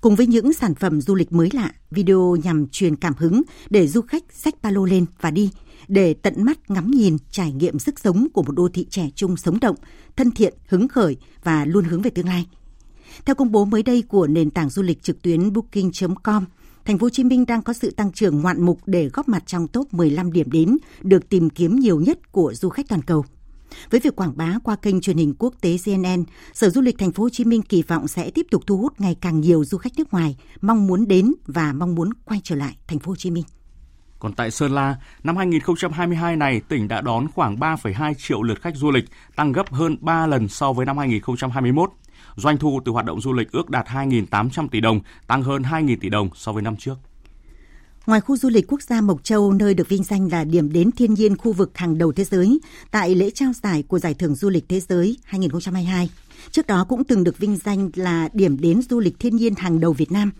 [0.00, 3.86] Cùng với những sản phẩm du lịch mới lạ, video nhằm truyền cảm hứng để
[3.86, 5.50] du khách xách ba lô lên và đi,
[5.88, 9.36] để tận mắt ngắm nhìn, trải nghiệm sức sống của một đô thị trẻ trung
[9.36, 9.76] sống động,
[10.16, 12.46] thân thiện, hứng khởi và luôn hướng về tương lai.
[13.24, 16.44] Theo công bố mới đây của nền tảng du lịch trực tuyến booking.com,
[16.84, 19.42] Thành phố Hồ Chí Minh đang có sự tăng trưởng ngoạn mục để góp mặt
[19.46, 23.24] trong top 15 điểm đến được tìm kiếm nhiều nhất của du khách toàn cầu.
[23.90, 27.12] Với việc quảng bá qua kênh truyền hình quốc tế CNN, Sở Du lịch Thành
[27.12, 29.78] phố Hồ Chí Minh kỳ vọng sẽ tiếp tục thu hút ngày càng nhiều du
[29.78, 33.16] khách nước ngoài mong muốn đến và mong muốn quay trở lại Thành phố Hồ
[33.16, 33.44] Chí Minh.
[34.18, 38.76] Còn tại Sơn La, năm 2022 này, tỉnh đã đón khoảng 3,2 triệu lượt khách
[38.76, 39.04] du lịch,
[39.36, 41.90] tăng gấp hơn 3 lần so với năm 2021.
[42.36, 45.96] Doanh thu từ hoạt động du lịch ước đạt 2.800 tỷ đồng, tăng hơn 2.000
[46.00, 46.94] tỷ đồng so với năm trước.
[48.06, 50.90] Ngoài khu du lịch quốc gia Mộc Châu, nơi được vinh danh là điểm đến
[50.92, 52.58] thiên nhiên khu vực hàng đầu thế giới,
[52.90, 56.10] tại lễ trao giải của Giải thưởng Du lịch Thế giới 2022,
[56.50, 59.80] trước đó cũng từng được vinh danh là điểm đến du lịch thiên nhiên hàng
[59.80, 60.30] đầu Việt Nam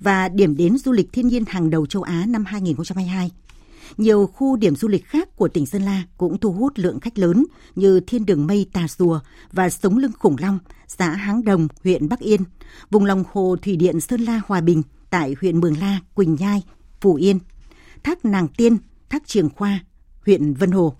[0.00, 3.30] và điểm đến du lịch thiên nhiên hàng đầu châu Á năm 2022.
[3.96, 7.18] Nhiều khu điểm du lịch khác của tỉnh Sơn La cũng thu hút lượng khách
[7.18, 9.20] lớn như Thiên Đường Mây Tà rùa
[9.52, 12.40] và Sống Lưng Khủng Long, xã Háng Đồng, huyện Bắc Yên,
[12.90, 16.62] vùng lòng hồ Thủy Điện Sơn La Hòa Bình tại huyện Mường La, Quỳnh Nhai,
[17.00, 17.38] Phú Yên,
[18.02, 18.76] thác Nàng Tiên,
[19.10, 19.84] thác Trường Khoa,
[20.26, 20.94] huyện Vân Hồ.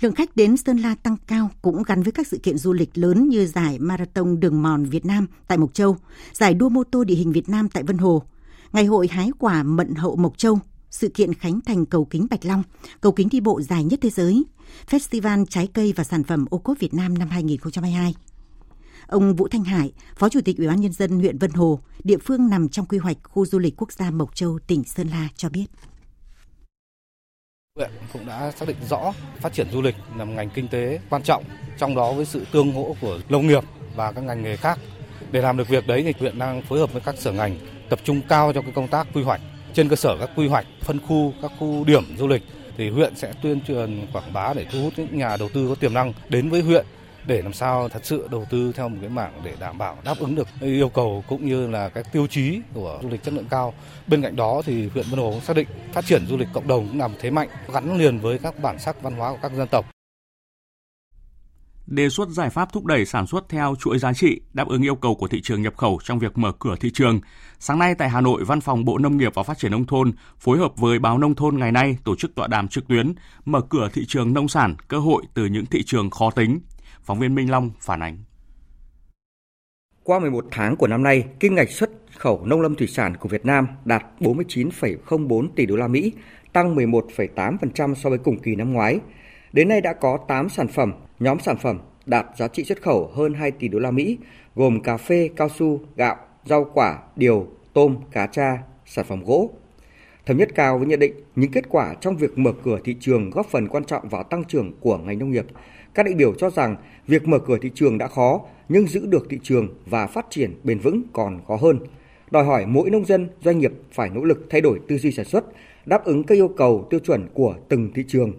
[0.00, 2.98] Lượng khách đến Sơn La tăng cao cũng gắn với các sự kiện du lịch
[2.98, 5.96] lớn như giải Marathon Đường Mòn Việt Nam tại Mộc Châu,
[6.32, 8.22] giải đua mô tô địa hình Việt Nam tại Vân Hồ,
[8.72, 10.58] Ngày hội hái quả Mận Hậu Mộc Châu,
[10.90, 12.62] sự kiện khánh thành cầu kính Bạch Long,
[13.00, 14.44] cầu kính đi bộ dài nhất thế giới,
[14.90, 18.14] Festival Trái cây và sản phẩm ô cốp Việt Nam năm 2022.
[19.06, 22.18] Ông Vũ Thanh Hải, Phó Chủ tịch Ủy ban nhân dân huyện Vân Hồ, địa
[22.18, 25.28] phương nằm trong quy hoạch khu du lịch quốc gia Mộc Châu, tỉnh Sơn La
[25.36, 25.66] cho biết.
[27.76, 31.00] Huyện cũng đã xác định rõ phát triển du lịch là một ngành kinh tế
[31.10, 31.44] quan trọng,
[31.78, 33.64] trong đó với sự tương hỗ của nông nghiệp
[33.96, 34.78] và các ngành nghề khác.
[35.30, 37.58] Để làm được việc đấy thì huyện đang phối hợp với các sở ngành
[37.90, 39.40] tập trung cao cho cái công tác quy hoạch.
[39.74, 42.42] Trên cơ sở các quy hoạch, phân khu, các khu điểm du lịch
[42.76, 45.74] thì huyện sẽ tuyên truyền quảng bá để thu hút những nhà đầu tư có
[45.74, 46.86] tiềm năng đến với huyện
[47.26, 50.18] để làm sao thật sự đầu tư theo một cái mạng để đảm bảo đáp
[50.18, 53.48] ứng được yêu cầu cũng như là các tiêu chí của du lịch chất lượng
[53.50, 53.74] cao.
[54.06, 56.68] Bên cạnh đó thì huyện Vân Hồ cũng xác định phát triển du lịch cộng
[56.68, 59.52] đồng cũng làm thế mạnh gắn liền với các bản sắc văn hóa của các
[59.52, 59.86] dân tộc.
[61.90, 64.94] Đề xuất giải pháp thúc đẩy sản xuất theo chuỗi giá trị, đáp ứng yêu
[64.94, 67.20] cầu của thị trường nhập khẩu trong việc mở cửa thị trường.
[67.58, 70.12] Sáng nay tại Hà Nội, Văn phòng Bộ Nông nghiệp và Phát triển Nông thôn
[70.38, 73.12] phối hợp với báo Nông thôn ngày nay tổ chức tọa đàm trực tuyến
[73.44, 76.60] mở cửa thị trường nông sản, cơ hội từ những thị trường khó tính.
[77.02, 78.18] Phóng viên Minh Long phản ánh.
[80.04, 83.28] Qua 11 tháng của năm nay, kim ngạch xuất khẩu nông lâm thủy sản của
[83.28, 86.12] Việt Nam đạt 49,04 tỷ đô la Mỹ,
[86.52, 89.00] tăng 11,8% so với cùng kỳ năm ngoái.
[89.52, 93.10] Đến nay đã có 8 sản phẩm, nhóm sản phẩm đạt giá trị xuất khẩu
[93.14, 94.18] hơn 2 tỷ đô la Mỹ,
[94.54, 99.50] gồm cà phê, cao su, gạo, rau quả, điều, tôm, cá tra, sản phẩm gỗ.
[100.26, 103.30] Thống nhất cao với nhận định những kết quả trong việc mở cửa thị trường
[103.30, 105.46] góp phần quan trọng vào tăng trưởng của ngành nông nghiệp.
[105.94, 109.26] Các đại biểu cho rằng việc mở cửa thị trường đã khó, nhưng giữ được
[109.30, 111.78] thị trường và phát triển bền vững còn khó hơn.
[112.30, 115.24] Đòi hỏi mỗi nông dân, doanh nghiệp phải nỗ lực thay đổi tư duy sản
[115.24, 115.44] xuất,
[115.86, 118.32] đáp ứng các yêu cầu tiêu chuẩn của từng thị trường.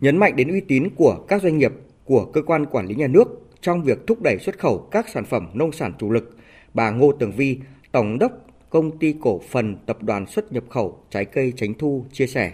[0.00, 1.72] Nhấn mạnh đến uy tín của các doanh nghiệp,
[2.04, 3.24] của cơ quan quản lý nhà nước
[3.60, 6.36] trong việc thúc đẩy xuất khẩu các sản phẩm nông sản chủ lực,
[6.74, 7.58] bà Ngô Tường Vi,
[7.92, 8.32] Tổng đốc
[8.70, 12.52] Công ty Cổ phần Tập đoàn xuất nhập khẩu Trái cây Tránh Thu chia sẻ.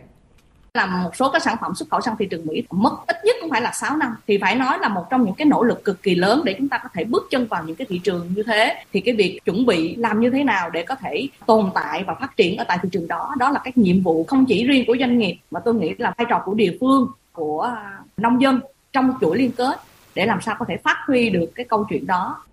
[0.75, 3.37] Là một số các sản phẩm xuất khẩu sang thị trường Mỹ mất ít nhất
[3.41, 4.17] cũng phải là 6 năm.
[4.27, 6.69] Thì phải nói là một trong những cái nỗ lực cực kỳ lớn để chúng
[6.69, 8.85] ta có thể bước chân vào những cái thị trường như thế.
[8.93, 12.15] Thì cái việc chuẩn bị làm như thế nào để có thể tồn tại và
[12.21, 14.85] phát triển ở tại thị trường đó đó là các nhiệm vụ không chỉ riêng
[14.87, 17.77] của doanh nghiệp mà tôi nghĩ là vai trò của địa phương của
[18.17, 18.61] nông dân
[18.93, 19.77] trong chuỗi liên kết
[20.15, 22.45] để làm sao có thể phát huy được cái câu chuyện đó.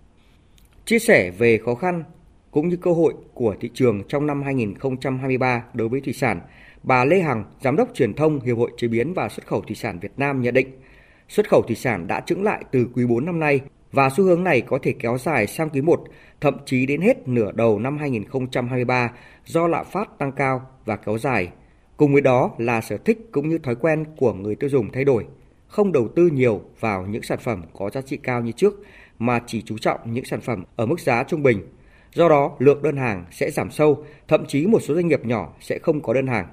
[0.84, 2.04] Chia sẻ về khó khăn
[2.50, 6.40] cũng như cơ hội của thị trường trong năm 2023 đối với thủy sản,
[6.82, 9.74] bà Lê Hằng, Giám đốc truyền thông Hiệp hội Chế biến và Xuất khẩu Thủy
[9.74, 10.68] sản Việt Nam nhận định,
[11.28, 13.60] xuất khẩu thủy sản đã chững lại từ quý 4 năm nay
[13.92, 16.04] và xu hướng này có thể kéo dài sang quý 1,
[16.40, 19.12] thậm chí đến hết nửa đầu năm 2023
[19.44, 21.48] do lạm phát tăng cao và kéo dài.
[21.96, 25.04] Cùng với đó là sở thích cũng như thói quen của người tiêu dùng thay
[25.04, 25.26] đổi,
[25.76, 28.74] không đầu tư nhiều vào những sản phẩm có giá trị cao như trước
[29.18, 31.62] mà chỉ chú trọng những sản phẩm ở mức giá trung bình.
[32.14, 35.52] Do đó, lượng đơn hàng sẽ giảm sâu, thậm chí một số doanh nghiệp nhỏ
[35.60, 36.46] sẽ không có đơn hàng.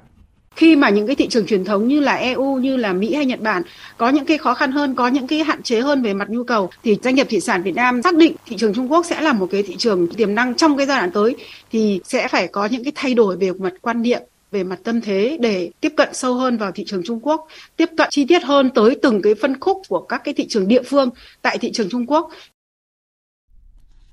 [0.56, 3.26] khi mà những cái thị trường truyền thống như là EU như là Mỹ hay
[3.26, 3.64] Nhật Bản
[3.98, 6.44] có những cái khó khăn hơn có những cái hạn chế hơn về mặt nhu
[6.44, 9.22] cầu thì doanh nghiệp thủy sản Việt Nam xác định thị trường Trung Quốc sẽ
[9.22, 11.36] là một cái thị trường tiềm năng trong cái giai đoạn tới
[11.72, 14.22] thì sẽ phải có những cái thay đổi về mặt quan niệm
[14.54, 17.90] về mặt tâm thế để tiếp cận sâu hơn vào thị trường Trung Quốc, tiếp
[17.98, 20.84] cận chi tiết hơn tới từng cái phân khúc của các cái thị trường địa
[20.84, 21.10] phương
[21.42, 22.30] tại thị trường Trung Quốc.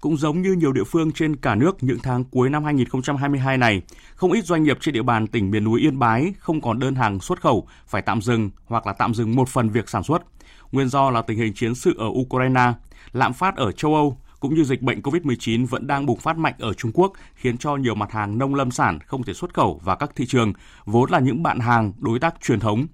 [0.00, 3.82] Cũng giống như nhiều địa phương trên cả nước những tháng cuối năm 2022 này,
[4.14, 6.94] không ít doanh nghiệp trên địa bàn tỉnh miền núi Yên Bái không còn đơn
[6.94, 10.22] hàng xuất khẩu, phải tạm dừng hoặc là tạm dừng một phần việc sản xuất.
[10.72, 12.72] Nguyên do là tình hình chiến sự ở Ukraine,
[13.12, 16.54] lạm phát ở châu Âu cũng như dịch bệnh COVID-19 vẫn đang bùng phát mạnh
[16.58, 19.80] ở Trung Quốc, khiến cho nhiều mặt hàng nông lâm sản không thể xuất khẩu
[19.84, 20.52] vào các thị trường,
[20.84, 22.86] vốn là những bạn hàng đối tác truyền thống.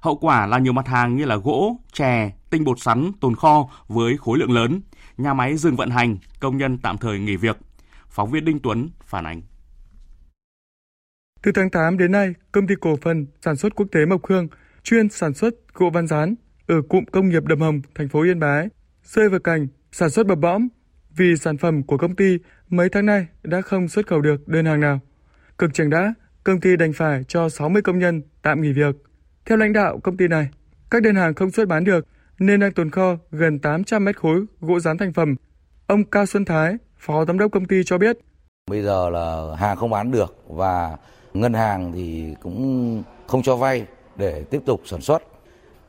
[0.00, 3.68] Hậu quả là nhiều mặt hàng như là gỗ, chè, tinh bột sắn tồn kho
[3.88, 4.80] với khối lượng lớn,
[5.16, 7.56] nhà máy dừng vận hành, công nhân tạm thời nghỉ việc.
[8.08, 9.42] Phóng viên Đinh Tuấn phản ánh.
[11.42, 14.48] Từ tháng 8 đến nay, công ty cổ phần sản xuất quốc tế Mộc Hương
[14.82, 16.34] chuyên sản xuất gỗ văn rán
[16.66, 18.68] ở cụm công nghiệp Đầm Hồng, thành phố Yên Bái,
[19.04, 20.68] rơi vào cảnh sản xuất bập bõm
[21.18, 24.66] vì sản phẩm của công ty mấy tháng nay đã không xuất khẩu được đơn
[24.66, 25.00] hàng nào.
[25.58, 28.96] Cực chẳng đã, công ty đành phải cho 60 công nhân tạm nghỉ việc.
[29.46, 30.48] Theo lãnh đạo công ty này,
[30.90, 32.06] các đơn hàng không xuất bán được
[32.38, 35.36] nên đang tồn kho gần 800 mét khối gỗ rán thành phẩm.
[35.86, 38.18] Ông Cao Xuân Thái, Phó Giám đốc công ty cho biết.
[38.70, 40.96] Bây giờ là hàng không bán được và
[41.34, 45.22] ngân hàng thì cũng không cho vay để tiếp tục sản xuất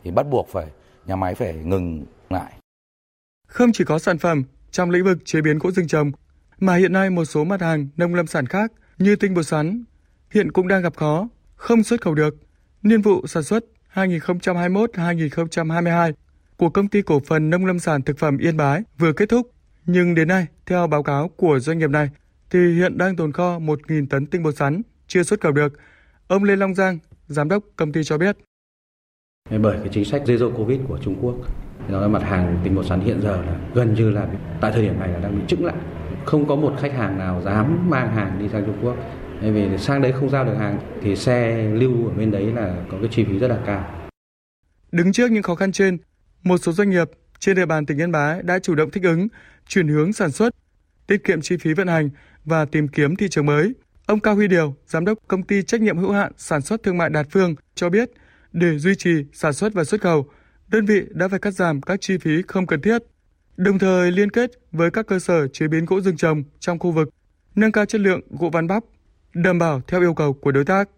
[0.03, 0.65] thì bắt buộc phải
[1.05, 2.53] nhà máy phải ngừng lại.
[3.47, 6.11] Không chỉ có sản phẩm trong lĩnh vực chế biến gỗ rừng trồng,
[6.59, 9.83] mà hiện nay một số mặt hàng nông lâm sản khác như tinh bột sắn
[10.31, 12.35] hiện cũng đang gặp khó, không xuất khẩu được.
[12.83, 16.13] Niên vụ sản xuất 2021-2022
[16.57, 19.51] của công ty cổ phần nông lâm sản thực phẩm Yên Bái vừa kết thúc,
[19.85, 22.09] nhưng đến nay, theo báo cáo của doanh nghiệp này,
[22.49, 25.73] thì hiện đang tồn kho 1.000 tấn tinh bột sắn chưa xuất khẩu được.
[26.27, 28.37] Ông Lê Long Giang, giám đốc công ty cho biết.
[29.49, 31.35] Bởi cái chính sách zero covid của Trung Quốc,
[31.87, 34.27] nó là mặt hàng tinh bột sắn hiện giờ là gần như là
[34.61, 35.75] tại thời điểm này là đang bị trứng lại.
[36.25, 38.95] Không có một khách hàng nào dám mang hàng đi sang Trung Quốc.
[39.41, 42.75] Bởi vì sang đấy không giao được hàng thì xe lưu ở bên đấy là
[42.91, 44.09] có cái chi phí rất là cao.
[44.91, 45.97] Đứng trước những khó khăn trên,
[46.43, 49.27] một số doanh nghiệp trên địa bàn tỉnh Yên Bái đã chủ động thích ứng,
[49.67, 50.55] chuyển hướng sản xuất,
[51.07, 52.09] tiết kiệm chi phí vận hành
[52.45, 53.73] và tìm kiếm thị trường mới.
[54.05, 56.97] Ông Cao Huy Điều, giám đốc công ty trách nhiệm hữu hạn sản xuất thương
[56.97, 58.11] mại Đạt Phương cho biết,
[58.53, 60.25] để duy trì sản xuất và xuất khẩu,
[60.71, 62.97] đơn vị đã phải cắt giảm các chi phí không cần thiết,
[63.57, 66.91] đồng thời liên kết với các cơ sở chế biến gỗ rừng trồng trong khu
[66.91, 67.09] vực,
[67.55, 68.83] nâng cao chất lượng gỗ ván bắp,
[69.33, 70.89] đảm bảo theo yêu cầu của đối tác.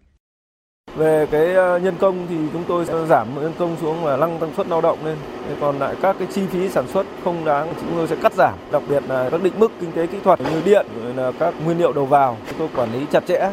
[0.96, 4.40] Về cái ờ, nhân công thì chúng tôi sẽ giảm nhân công xuống và tăng
[4.40, 5.16] năng suất lao động lên.
[5.60, 8.58] Còn lại các cái chi phí sản xuất không đáng chúng tôi sẽ cắt giảm,
[8.72, 11.54] đặc biệt là các định mức kinh tế kỹ thuật như điện rồi là các
[11.64, 13.52] nguyên liệu đầu vào chúng tôi quản lý chặt chẽ.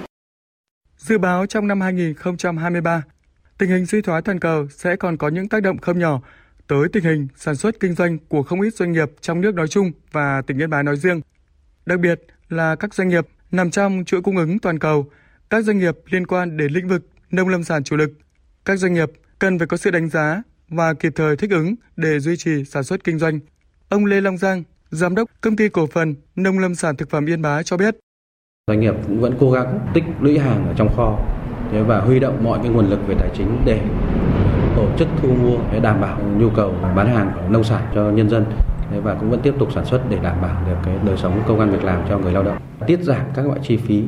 [0.97, 3.03] Dự báo trong năm 2023,
[3.59, 6.21] tình hình suy thoái toàn cầu sẽ còn có những tác động không nhỏ
[6.67, 9.67] tới tình hình sản xuất kinh doanh của không ít doanh nghiệp trong nước nói
[9.67, 11.21] chung và tỉnh Yên Bái nói riêng.
[11.85, 15.09] Đặc biệt là các doanh nghiệp nằm trong chuỗi cung ứng toàn cầu,
[15.49, 18.11] các doanh nghiệp liên quan đến lĩnh vực nông lâm sản chủ lực.
[18.65, 22.19] Các doanh nghiệp cần phải có sự đánh giá và kịp thời thích ứng để
[22.19, 23.39] duy trì sản xuất kinh doanh.
[23.89, 27.25] Ông Lê Long Giang, giám đốc công ty cổ phần nông lâm sản thực phẩm
[27.25, 27.95] Yên Bái cho biết.
[28.67, 31.38] Doanh nghiệp cũng vẫn cố gắng tích lũy hàng ở trong kho
[31.71, 33.81] và huy động mọi cái nguồn lực về tài chính để
[34.75, 38.29] tổ chức thu mua để đảm bảo nhu cầu bán hàng nông sản cho nhân
[38.29, 38.45] dân
[39.03, 41.59] và cũng vẫn tiếp tục sản xuất để đảm bảo được cái đời sống công
[41.59, 44.03] an việc làm cho người lao động tiết giảm các loại chi phí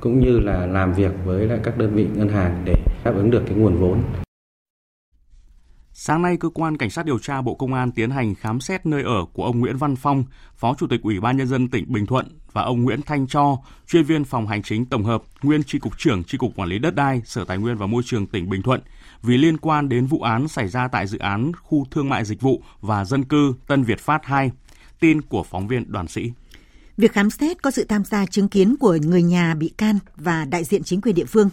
[0.00, 2.74] cũng như là làm việc với lại các đơn vị ngân hàng để
[3.04, 4.02] đáp ứng được cái nguồn vốn.
[5.92, 8.86] Sáng nay, cơ quan cảnh sát điều tra Bộ Công an tiến hành khám xét
[8.86, 10.24] nơi ở của ông Nguyễn Văn Phong,
[10.54, 12.26] Phó Chủ tịch Ủy ban nhân dân tỉnh Bình Thuận
[12.56, 15.98] và ông Nguyễn Thanh Cho, chuyên viên phòng hành chính tổng hợp, nguyên tri cục
[15.98, 18.62] trưởng tri cục quản lý đất đai, Sở Tài nguyên và Môi trường tỉnh Bình
[18.62, 18.80] Thuận
[19.22, 22.40] vì liên quan đến vụ án xảy ra tại dự án khu thương mại dịch
[22.40, 24.50] vụ và dân cư Tân Việt Phát 2.
[25.00, 26.32] Tin của phóng viên Đoàn Sĩ.
[26.96, 30.44] Việc khám xét có sự tham gia chứng kiến của người nhà bị can và
[30.44, 31.50] đại diện chính quyền địa phương.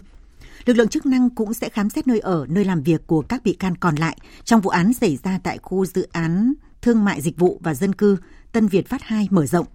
[0.64, 3.44] Lực lượng chức năng cũng sẽ khám xét nơi ở, nơi làm việc của các
[3.44, 7.20] bị can còn lại trong vụ án xảy ra tại khu dự án thương mại
[7.20, 8.16] dịch vụ và dân cư
[8.52, 9.66] Tân Việt Phát 2 mở rộng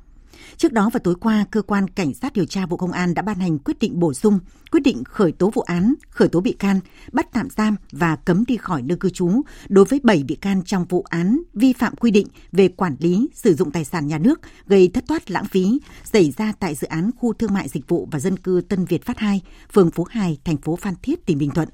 [0.57, 3.21] Trước đó vào tối qua, cơ quan cảnh sát điều tra Bộ Công an đã
[3.21, 4.39] ban hành quyết định bổ sung,
[4.71, 6.79] quyết định khởi tố vụ án, khởi tố bị can,
[7.11, 9.31] bắt tạm giam và cấm đi khỏi nơi cư trú
[9.69, 13.27] đối với 7 bị can trong vụ án vi phạm quy định về quản lý,
[13.33, 16.87] sử dụng tài sản nhà nước gây thất thoát lãng phí xảy ra tại dự
[16.87, 19.41] án khu thương mại dịch vụ và dân cư Tân Việt Phát 2,
[19.73, 21.69] phường Phú Hải, thành phố Phan Thiết, tỉnh Bình Thuận.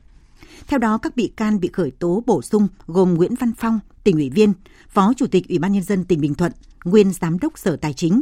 [0.67, 4.15] Theo đó, các bị can bị khởi tố bổ sung gồm Nguyễn Văn Phong, tỉnh
[4.15, 4.53] ủy viên,
[4.89, 6.51] Phó Chủ tịch Ủy ban Nhân dân tỉnh Bình Thuận,
[6.85, 8.21] nguyên Giám đốc Sở Tài chính,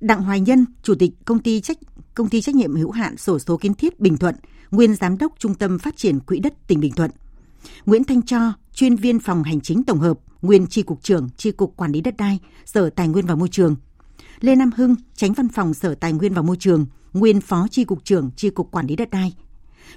[0.00, 1.78] Đặng Hoài Nhân, Chủ tịch công ty trách
[2.14, 4.34] công ty trách nhiệm hữu hạn sổ số kiến thiết Bình Thuận,
[4.70, 7.10] nguyên giám đốc Trung tâm Phát triển Quỹ đất tỉnh Bình Thuận.
[7.86, 11.50] Nguyễn Thanh Cho, chuyên viên phòng hành chính tổng hợp, nguyên tri cục trưởng tri
[11.50, 13.76] cục quản lý đất đai, Sở Tài nguyên và Môi trường.
[14.40, 17.84] Lê Nam Hưng, tránh văn phòng Sở Tài nguyên và Môi trường, nguyên phó tri
[17.84, 19.34] cục trưởng tri cục quản lý đất đai.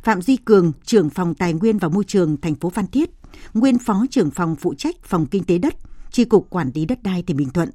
[0.03, 3.09] Phạm Duy Cường, trưởng phòng Tài nguyên và Môi trường thành phố Phan Thiết,
[3.53, 5.75] nguyên phó trưởng phòng phụ trách phòng kinh tế đất,
[6.11, 7.69] tri cục quản lý đất đai tỉnh Bình Thuận.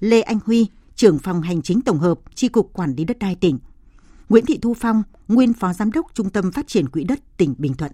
[0.00, 0.66] Lê Anh Huy,
[1.00, 3.58] trưởng phòng hành chính tổng hợp, tri cục quản lý đất đai tỉnh.
[4.28, 7.54] Nguyễn Thị Thu Phong, nguyên phó giám đốc Trung tâm Phát triển Quỹ đất tỉnh
[7.58, 7.92] Bình Thuận.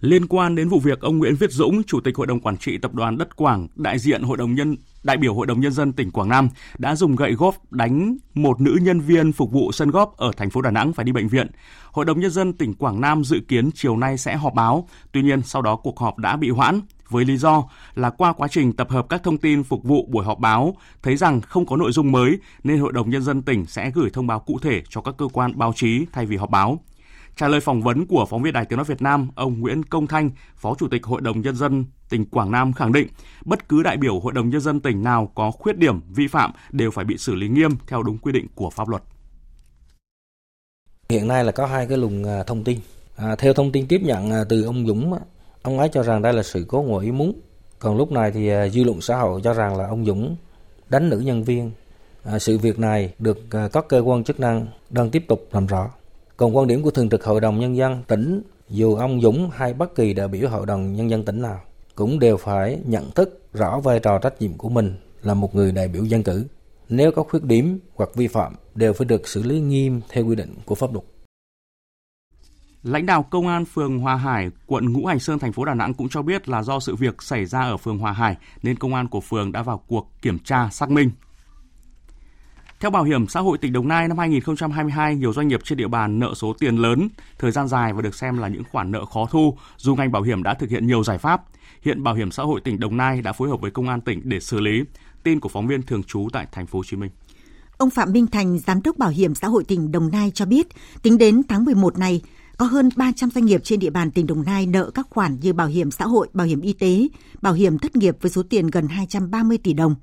[0.00, 2.78] Liên quan đến vụ việc ông Nguyễn Viết Dũng, Chủ tịch Hội đồng Quản trị
[2.78, 5.92] Tập đoàn Đất Quảng, đại diện Hội đồng Nhân đại biểu Hội đồng Nhân dân
[5.92, 9.90] tỉnh Quảng Nam đã dùng gậy góp đánh một nữ nhân viên phục vụ sân
[9.90, 11.46] góp ở thành phố Đà Nẵng phải đi bệnh viện.
[11.92, 15.22] Hội đồng Nhân dân tỉnh Quảng Nam dự kiến chiều nay sẽ họp báo, tuy
[15.22, 16.80] nhiên sau đó cuộc họp đã bị hoãn
[17.14, 20.24] với lý do là qua quá trình tập hợp các thông tin phục vụ buổi
[20.24, 23.66] họp báo thấy rằng không có nội dung mới nên Hội đồng Nhân dân tỉnh
[23.66, 26.50] sẽ gửi thông báo cụ thể cho các cơ quan báo chí thay vì họp
[26.50, 26.80] báo.
[27.36, 30.06] Trả lời phỏng vấn của phóng viên Đài Tiếng Nói Việt Nam, ông Nguyễn Công
[30.06, 33.08] Thanh, Phó Chủ tịch Hội đồng Nhân dân tỉnh Quảng Nam khẳng định
[33.44, 36.50] bất cứ đại biểu Hội đồng Nhân dân tỉnh nào có khuyết điểm, vi phạm
[36.72, 39.02] đều phải bị xử lý nghiêm theo đúng quy định của pháp luật.
[41.08, 42.78] Hiện nay là có hai cái luồng à, thông tin.
[43.16, 45.14] À, theo thông tin tiếp nhận à, từ ông Dũng,
[45.64, 47.32] ông ấy cho rằng đây là sự cố ngoài ý muốn.
[47.78, 50.36] Còn lúc này thì à, dư luận xã hội cho rằng là ông Dũng
[50.88, 51.70] đánh nữ nhân viên.
[52.22, 55.66] À, sự việc này được à, các cơ quan chức năng đang tiếp tục làm
[55.66, 55.90] rõ.
[56.36, 59.74] Còn quan điểm của Thường trực Hội đồng Nhân dân tỉnh, dù ông Dũng hay
[59.74, 61.60] bất kỳ đại biểu Hội đồng Nhân dân tỉnh nào,
[61.94, 65.72] cũng đều phải nhận thức rõ vai trò trách nhiệm của mình là một người
[65.72, 66.44] đại biểu dân cử.
[66.88, 70.34] Nếu có khuyết điểm hoặc vi phạm đều phải được xử lý nghiêm theo quy
[70.34, 71.04] định của pháp luật.
[72.84, 75.94] Lãnh đạo Công an phường Hòa Hải, quận Ngũ Hành Sơn, thành phố Đà Nẵng
[75.94, 78.94] cũng cho biết là do sự việc xảy ra ở phường Hòa Hải nên công
[78.94, 81.10] an của phường đã vào cuộc kiểm tra xác minh.
[82.80, 85.88] Theo Bảo hiểm xã hội tỉnh Đồng Nai năm 2022, nhiều doanh nghiệp trên địa
[85.88, 89.04] bàn nợ số tiền lớn, thời gian dài và được xem là những khoản nợ
[89.04, 91.42] khó thu, dù ngành bảo hiểm đã thực hiện nhiều giải pháp.
[91.82, 94.20] Hiện Bảo hiểm xã hội tỉnh Đồng Nai đã phối hợp với công an tỉnh
[94.24, 94.82] để xử lý.
[95.22, 97.10] Tin của phóng viên thường trú tại thành phố Hồ Chí Minh.
[97.78, 100.66] Ông Phạm Minh Thành, giám đốc Bảo hiểm xã hội tỉnh Đồng Nai cho biết,
[101.02, 102.20] tính đến tháng 11 này,
[102.58, 105.52] có hơn 300 doanh nghiệp trên địa bàn tỉnh Đồng Nai nợ các khoản như
[105.52, 107.08] bảo hiểm xã hội, bảo hiểm y tế,
[107.42, 109.94] bảo hiểm thất nghiệp với số tiền gần 230 tỷ đồng.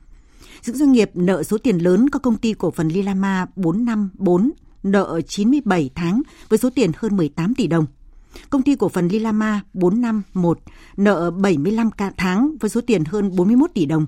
[0.66, 4.52] Những doanh nghiệp nợ số tiền lớn có công ty cổ phần Lilama 454
[4.84, 7.86] nợ 97 tháng với số tiền hơn 18 tỷ đồng.
[8.50, 10.60] Công ty cổ phần Lilama 451
[10.98, 14.06] nợ 75 tháng với số tiền hơn 41 tỷ đồng.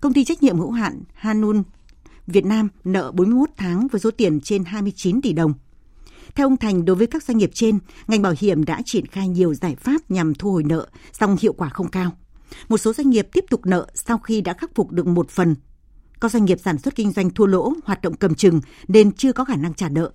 [0.00, 1.62] Công ty trách nhiệm hữu hạn Hanun
[2.26, 5.54] Việt Nam nợ 41 tháng với số tiền trên 29 tỷ đồng.
[6.36, 9.28] Theo ông Thành, đối với các doanh nghiệp trên, ngành bảo hiểm đã triển khai
[9.28, 12.10] nhiều giải pháp nhằm thu hồi nợ, song hiệu quả không cao.
[12.68, 15.54] Một số doanh nghiệp tiếp tục nợ sau khi đã khắc phục được một phần
[16.20, 19.32] có doanh nghiệp sản xuất kinh doanh thua lỗ, hoạt động cầm chừng nên chưa
[19.32, 20.10] có khả năng trả nợ.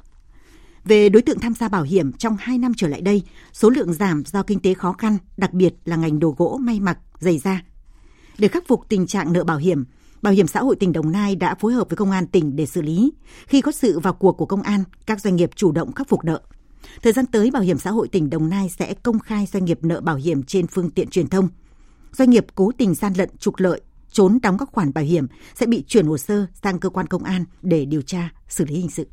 [0.84, 3.21] Về đối tượng tham gia bảo hiểm trong 2 năm trở lại đây,
[3.53, 6.79] số lượng giảm do kinh tế khó khăn, đặc biệt là ngành đồ gỗ, may
[6.79, 7.62] mặc, giày da.
[8.38, 9.86] Để khắc phục tình trạng nợ bảo hiểm,
[10.21, 12.65] Bảo hiểm xã hội tỉnh Đồng Nai đã phối hợp với công an tỉnh để
[12.65, 13.12] xử lý.
[13.47, 16.25] Khi có sự vào cuộc của công an, các doanh nghiệp chủ động khắc phục
[16.25, 16.41] nợ.
[17.01, 19.79] Thời gian tới, Bảo hiểm xã hội tỉnh Đồng Nai sẽ công khai doanh nghiệp
[19.81, 21.47] nợ bảo hiểm trên phương tiện truyền thông.
[22.12, 23.81] Doanh nghiệp cố tình gian lận trục lợi
[24.12, 27.23] trốn đóng các khoản bảo hiểm sẽ bị chuyển hồ sơ sang cơ quan công
[27.23, 29.07] an để điều tra, xử lý hình sự.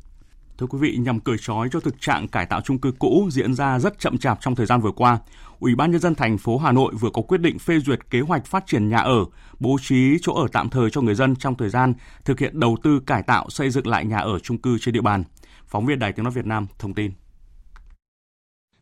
[0.59, 3.53] Thưa quý vị, nhằm cởi trói cho thực trạng cải tạo chung cư cũ diễn
[3.53, 5.19] ra rất chậm chạp trong thời gian vừa qua,
[5.59, 8.21] Ủy ban nhân dân thành phố Hà Nội vừa có quyết định phê duyệt kế
[8.21, 9.25] hoạch phát triển nhà ở,
[9.59, 11.93] bố trí chỗ ở tạm thời cho người dân trong thời gian
[12.25, 15.01] thực hiện đầu tư cải tạo xây dựng lại nhà ở chung cư trên địa
[15.01, 15.23] bàn.
[15.67, 17.11] Phóng viên Đài Tiếng nói Việt Nam thông tin.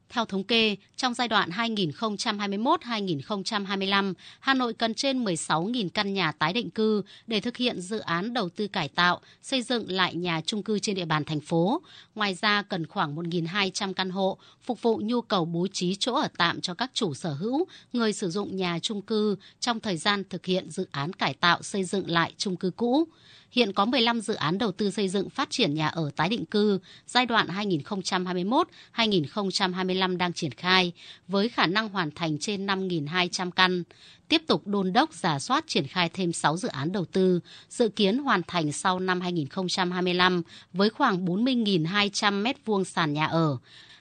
[0.09, 6.53] Theo thống kê, trong giai đoạn 2021-2025, Hà Nội cần trên 16.000 căn nhà tái
[6.53, 10.41] định cư để thực hiện dự án đầu tư cải tạo, xây dựng lại nhà
[10.45, 11.81] trung cư trên địa bàn thành phố.
[12.15, 16.27] Ngoài ra, cần khoảng 1.200 căn hộ phục vụ nhu cầu bố trí chỗ ở
[16.37, 20.23] tạm cho các chủ sở hữu, người sử dụng nhà trung cư trong thời gian
[20.29, 23.07] thực hiện dự án cải tạo xây dựng lại trung cư cũ.
[23.51, 26.45] Hiện có 15 dự án đầu tư xây dựng phát triển nhà ở tái định
[26.45, 30.93] cư giai đoạn 2021-2025 đang triển khai
[31.27, 33.83] với khả năng hoàn thành trên 5.200 căn.
[34.27, 37.89] Tiếp tục đôn đốc giả soát triển khai thêm 6 dự án đầu tư, dự
[37.89, 40.41] kiến hoàn thành sau năm 2025
[40.73, 43.57] với khoảng 40.200 m2 sàn nhà ở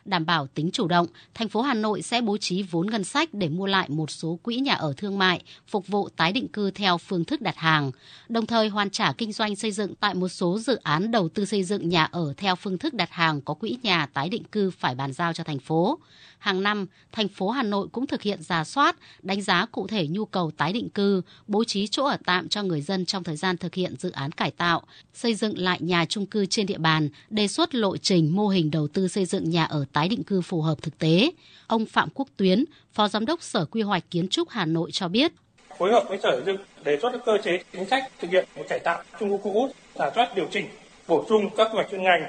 [0.06, 3.28] đảm bảo tính chủ động, thành phố Hà Nội sẽ bố trí vốn ngân sách
[3.32, 6.70] để mua lại một số quỹ nhà ở thương mại phục vụ tái định cư
[6.70, 7.90] theo phương thức đặt hàng,
[8.28, 11.44] đồng thời hoàn trả kinh doanh xây dựng tại một số dự án đầu tư
[11.44, 14.70] xây dựng nhà ở theo phương thức đặt hàng có quỹ nhà tái định cư
[14.70, 15.98] phải bàn giao cho thành phố.
[16.39, 20.07] Hàng năm, thành phố Hà Nội cũng thực hiện giả soát, đánh giá cụ thể
[20.07, 23.37] nhu cầu tái định cư, bố trí chỗ ở tạm cho người dân trong thời
[23.37, 24.82] gian thực hiện dự án cải tạo,
[25.14, 28.70] xây dựng lại nhà chung cư trên địa bàn, đề xuất lộ trình mô hình
[28.70, 31.30] đầu tư xây dựng nhà ở tái định cư phù hợp thực tế.
[31.66, 35.09] Ông Phạm Quốc Tuyến, Phó Giám đốc Sở Quy hoạch Kiến trúc Hà Nội cho
[35.09, 35.32] biết.
[35.78, 38.49] Phối hợp với Sở Xây dựng đề xuất các cơ chế chính sách thực hiện
[38.57, 40.66] một cải tạo chung cư cũ, giả soát điều chỉnh,
[41.09, 42.22] bổ sung các quy hoạch chuyên ngành,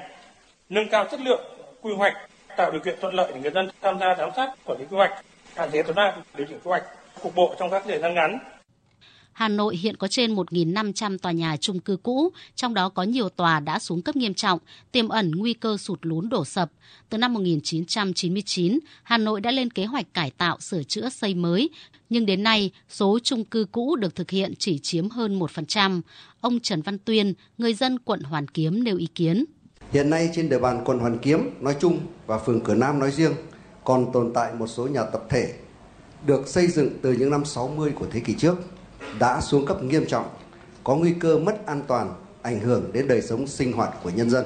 [0.68, 1.40] nâng cao chất lượng
[1.80, 2.14] quy hoạch
[2.58, 4.96] tạo điều kiện thuận lợi để người dân tham gia giám sát quản lý quy
[4.96, 5.24] hoạch,
[5.56, 6.82] hạn chế tối đa điều chỉnh quy hoạch
[7.22, 8.38] cục bộ trong các thời gian ngắn.
[9.32, 13.28] Hà Nội hiện có trên 1.500 tòa nhà chung cư cũ, trong đó có nhiều
[13.28, 14.58] tòa đã xuống cấp nghiêm trọng,
[14.92, 16.70] tiềm ẩn nguy cơ sụt lún đổ sập.
[17.08, 21.70] Từ năm 1999, Hà Nội đã lên kế hoạch cải tạo, sửa chữa, xây mới,
[22.10, 26.00] nhưng đến nay, số chung cư cũ được thực hiện chỉ chiếm hơn 1%.
[26.40, 29.44] Ông Trần Văn Tuyên, người dân quận Hoàn Kiếm nêu ý kiến.
[29.92, 33.10] Hiện nay trên địa bàn quận Hoàn Kiếm nói chung và phường Cửa Nam nói
[33.10, 33.32] riêng
[33.84, 35.52] còn tồn tại một số nhà tập thể
[36.26, 38.56] được xây dựng từ những năm 60 của thế kỷ trước
[39.18, 40.28] đã xuống cấp nghiêm trọng,
[40.84, 44.30] có nguy cơ mất an toàn, ảnh hưởng đến đời sống sinh hoạt của nhân
[44.30, 44.44] dân.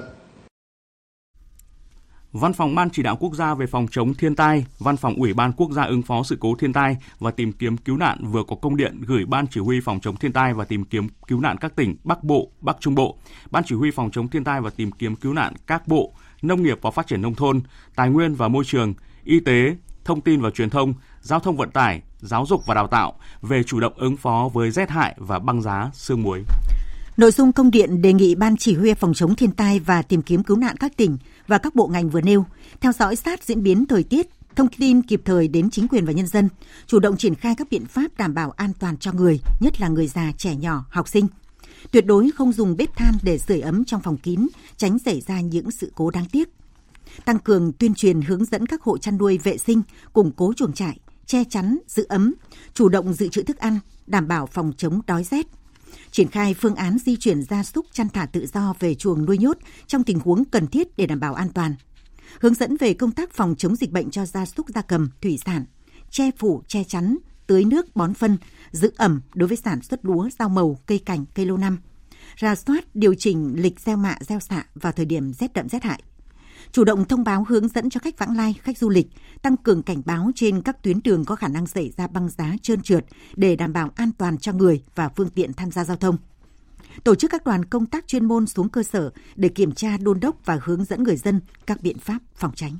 [2.33, 5.35] Văn phòng Ban Chỉ đạo Quốc gia về phòng chống thiên tai, Văn phòng Ủy
[5.35, 8.43] ban Quốc gia ứng phó sự cố thiên tai và tìm kiếm cứu nạn vừa
[8.49, 11.41] có công điện gửi Ban Chỉ huy phòng chống thiên tai và tìm kiếm cứu
[11.41, 13.17] nạn các tỉnh Bắc Bộ, Bắc Trung Bộ,
[13.51, 16.13] Ban Chỉ huy phòng chống thiên tai và tìm kiếm cứu nạn các bộ,
[16.43, 17.61] Nông nghiệp và Phát triển nông thôn,
[17.97, 21.71] Tài nguyên và Môi trường, Y tế, Thông tin và Truyền thông, Giao thông vận
[21.71, 25.39] tải, Giáo dục và Đào tạo về chủ động ứng phó với rét hại và
[25.39, 26.43] băng giá sương muối.
[27.17, 30.23] Nội dung công điện đề nghị Ban Chỉ huy phòng chống thiên tai và tìm
[30.23, 32.45] kiếm cứu nạn các tỉnh và các bộ ngành vừa nêu,
[32.81, 34.27] theo dõi sát diễn biến thời tiết,
[34.57, 36.49] thông tin kịp thời đến chính quyền và nhân dân,
[36.87, 39.89] chủ động triển khai các biện pháp đảm bảo an toàn cho người, nhất là
[39.89, 41.27] người già, trẻ nhỏ, học sinh.
[41.91, 45.41] Tuyệt đối không dùng bếp than để sưởi ấm trong phòng kín, tránh xảy ra
[45.41, 46.49] những sự cố đáng tiếc.
[47.25, 49.83] Tăng cường tuyên truyền hướng dẫn các hộ chăn nuôi vệ sinh,
[50.13, 52.35] củng cố chuồng trại, che chắn, giữ ấm,
[52.75, 55.47] chủ động dự trữ thức ăn, đảm bảo phòng chống đói rét.
[56.11, 59.39] Triển khai phương án di chuyển gia súc chăn thả tự do về chuồng nuôi
[59.39, 61.75] nhốt trong tình huống cần thiết để đảm bảo an toàn.
[62.41, 65.39] Hướng dẫn về công tác phòng chống dịch bệnh cho gia súc gia cầm, thủy
[65.45, 65.65] sản,
[66.11, 67.17] che phủ, che chắn,
[67.47, 68.37] tưới nước, bón phân,
[68.71, 71.79] giữ ẩm đối với sản xuất lúa, rau màu, cây cảnh, cây lâu năm.
[72.37, 75.83] Ra soát, điều chỉnh lịch gieo mạ, gieo xạ vào thời điểm rét đậm rét
[75.83, 76.03] hại
[76.73, 79.07] chủ động thông báo hướng dẫn cho khách vãng lai, khách du lịch,
[79.43, 82.55] tăng cường cảnh báo trên các tuyến đường có khả năng xảy ra băng giá
[82.63, 83.05] trơn trượt
[83.35, 86.17] để đảm bảo an toàn cho người và phương tiện tham gia giao thông.
[87.05, 90.21] Tổ chức các đoàn công tác chuyên môn xuống cơ sở để kiểm tra đôn
[90.21, 92.73] đốc và hướng dẫn người dân các biện pháp phòng tránh.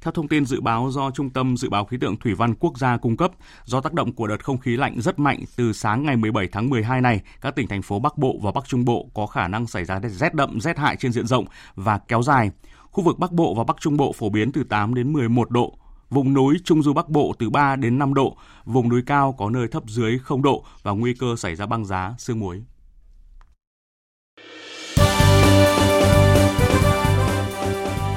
[0.00, 2.78] Theo thông tin dự báo do Trung tâm Dự báo Khí tượng Thủy văn Quốc
[2.78, 3.30] gia cung cấp,
[3.64, 6.70] do tác động của đợt không khí lạnh rất mạnh từ sáng ngày 17 tháng
[6.70, 9.66] 12 này, các tỉnh thành phố Bắc Bộ và Bắc Trung Bộ có khả năng
[9.66, 11.44] xảy ra rét đậm, rét hại trên diện rộng
[11.74, 12.50] và kéo dài.
[12.96, 15.78] Khu vực Bắc Bộ và Bắc Trung Bộ phổ biến từ 8 đến 11 độ,
[16.10, 19.50] vùng núi Trung du Bắc Bộ từ 3 đến 5 độ, vùng núi cao có
[19.50, 22.62] nơi thấp dưới 0 độ và nguy cơ xảy ra băng giá, sương muối.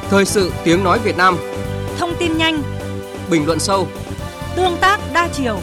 [0.10, 1.38] Thời sự tiếng nói Việt Nam.
[1.98, 2.62] Thông tin nhanh.
[3.32, 3.88] Bình luận sâu.
[4.56, 5.60] Tương tác đa chiều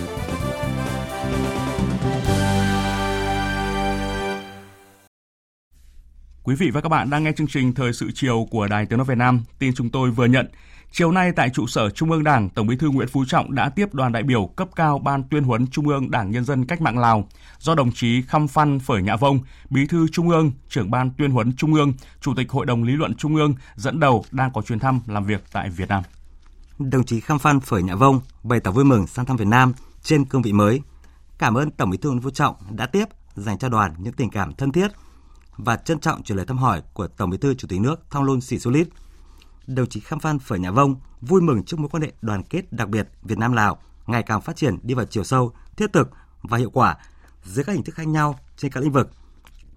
[6.46, 8.98] Quý vị và các bạn đang nghe chương trình Thời sự chiều của Đài Tiếng
[8.98, 9.42] nói Việt Nam.
[9.58, 10.48] Tin chúng tôi vừa nhận.
[10.92, 13.68] Chiều nay tại trụ sở Trung ương Đảng, Tổng Bí thư Nguyễn Phú Trọng đã
[13.68, 16.80] tiếp đoàn đại biểu cấp cao Ban tuyên huấn Trung ương Đảng Nhân dân Cách
[16.80, 17.28] mạng Lào
[17.58, 19.38] do đồng chí Khăm Phan Phởi Nhạ Vông,
[19.70, 22.92] Bí thư Trung ương, trưởng Ban tuyên huấn Trung ương, Chủ tịch Hội đồng Lý
[22.92, 26.02] luận Trung ương dẫn đầu đang có chuyến thăm làm việc tại Việt Nam.
[26.78, 29.72] Đồng chí Khăm Phan Phởi Nhạ Vông bày tỏ vui mừng sang thăm Việt Nam
[30.02, 30.80] trên cương vị mới.
[31.38, 34.30] Cảm ơn Tổng Bí thư Nguyễn Phú Trọng đã tiếp dành cho đoàn những tình
[34.30, 34.88] cảm thân thiết
[35.56, 38.40] và trân trọng truyền lời thăm hỏi của Tổng Bí thư Chủ tịch nước Thongloun
[38.40, 38.88] Sisoulith.
[39.66, 42.72] Đồng chí Khăm Phan Phở Nhà Vông vui mừng trước mối quan hệ đoàn kết
[42.72, 46.10] đặc biệt Việt Nam Lào ngày càng phát triển đi vào chiều sâu, thiết thực
[46.42, 46.96] và hiệu quả
[47.44, 49.10] dưới các hình thức khác nhau trên các lĩnh vực.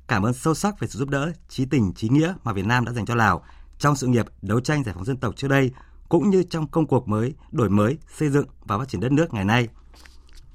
[0.08, 2.86] Cảm ơn sâu sắc về sự giúp đỡ, trí tình, trí nghĩa mà Việt Nam
[2.86, 3.44] đã dành cho Lào
[3.80, 5.72] trong sự nghiệp đấu tranh giải phóng dân tộc trước đây
[6.10, 9.34] cũng như trong công cuộc mới đổi mới, xây dựng và phát triển đất nước
[9.34, 9.68] ngày nay.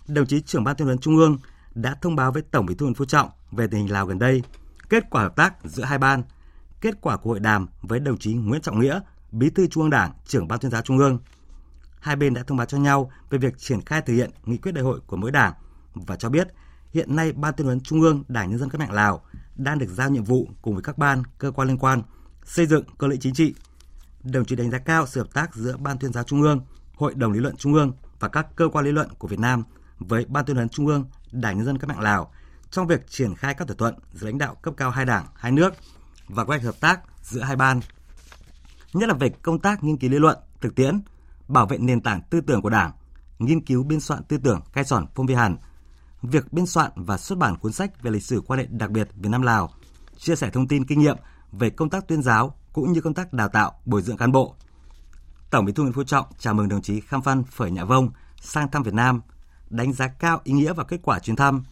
[0.08, 1.38] Đồng chí trưởng ban tuyên huấn Trung ương
[1.74, 4.18] đã thông báo với Tổng Bí thư Nguyễn Phú Trọng về tình hình Lào gần
[4.18, 4.42] đây,
[4.89, 6.22] kết quả hợp tác giữa hai ban,
[6.80, 9.01] kết quả của hội đàm với đồng chí Nguyễn Trọng Nghĩa,
[9.32, 11.18] Bí thư Trung ương Đảng, trưởng ban tuyên giáo Trung ương.
[12.01, 14.72] Hai bên đã thông báo cho nhau về việc triển khai thực hiện nghị quyết
[14.72, 15.53] đại hội của mỗi đảng
[15.95, 16.49] và cho biết
[16.91, 19.24] hiện nay Ban tuyên huấn Trung ương Đảng Nhân dân Cách mạng Lào
[19.57, 22.03] đang được giao nhiệm vụ cùng với các ban, cơ quan liên quan
[22.45, 23.55] xây dựng cơ lĩnh chính trị.
[24.22, 26.61] đồng chí đánh giá cao sự hợp tác giữa Ban tuyên giáo Trung ương,
[26.95, 29.62] Hội đồng lý luận Trung ương và các cơ quan lý luận của Việt Nam
[29.99, 32.32] với Ban tuyên huấn Trung ương, Đảng nhân dân cách mạng Lào
[32.74, 35.52] trong việc triển khai các thỏa thuận giữa lãnh đạo cấp cao hai đảng, hai
[35.52, 35.74] nước
[36.28, 37.80] và quan hệ hợp tác giữa hai ban.
[38.92, 41.00] Nhất là về công tác nghiên cứu lý luận, thực tiễn,
[41.48, 42.92] bảo vệ nền tảng tư tưởng của Đảng,
[43.38, 45.56] nghiên cứu biên soạn tư tưởng cai sòn phong vi hàn,
[46.22, 49.08] việc biên soạn và xuất bản cuốn sách về lịch sử quan hệ đặc biệt
[49.14, 49.70] Việt Nam Lào,
[50.18, 51.16] chia sẻ thông tin kinh nghiệm
[51.52, 54.54] về công tác tuyên giáo cũng như công tác đào tạo, bồi dưỡng cán bộ.
[55.50, 58.10] Tổng Bí thư Nguyễn Phú Trọng chào mừng đồng chí Kham Phan Phởi Nhạ Vông
[58.40, 59.20] sang thăm Việt Nam,
[59.70, 61.64] đánh giá cao ý nghĩa và kết quả chuyến thăm.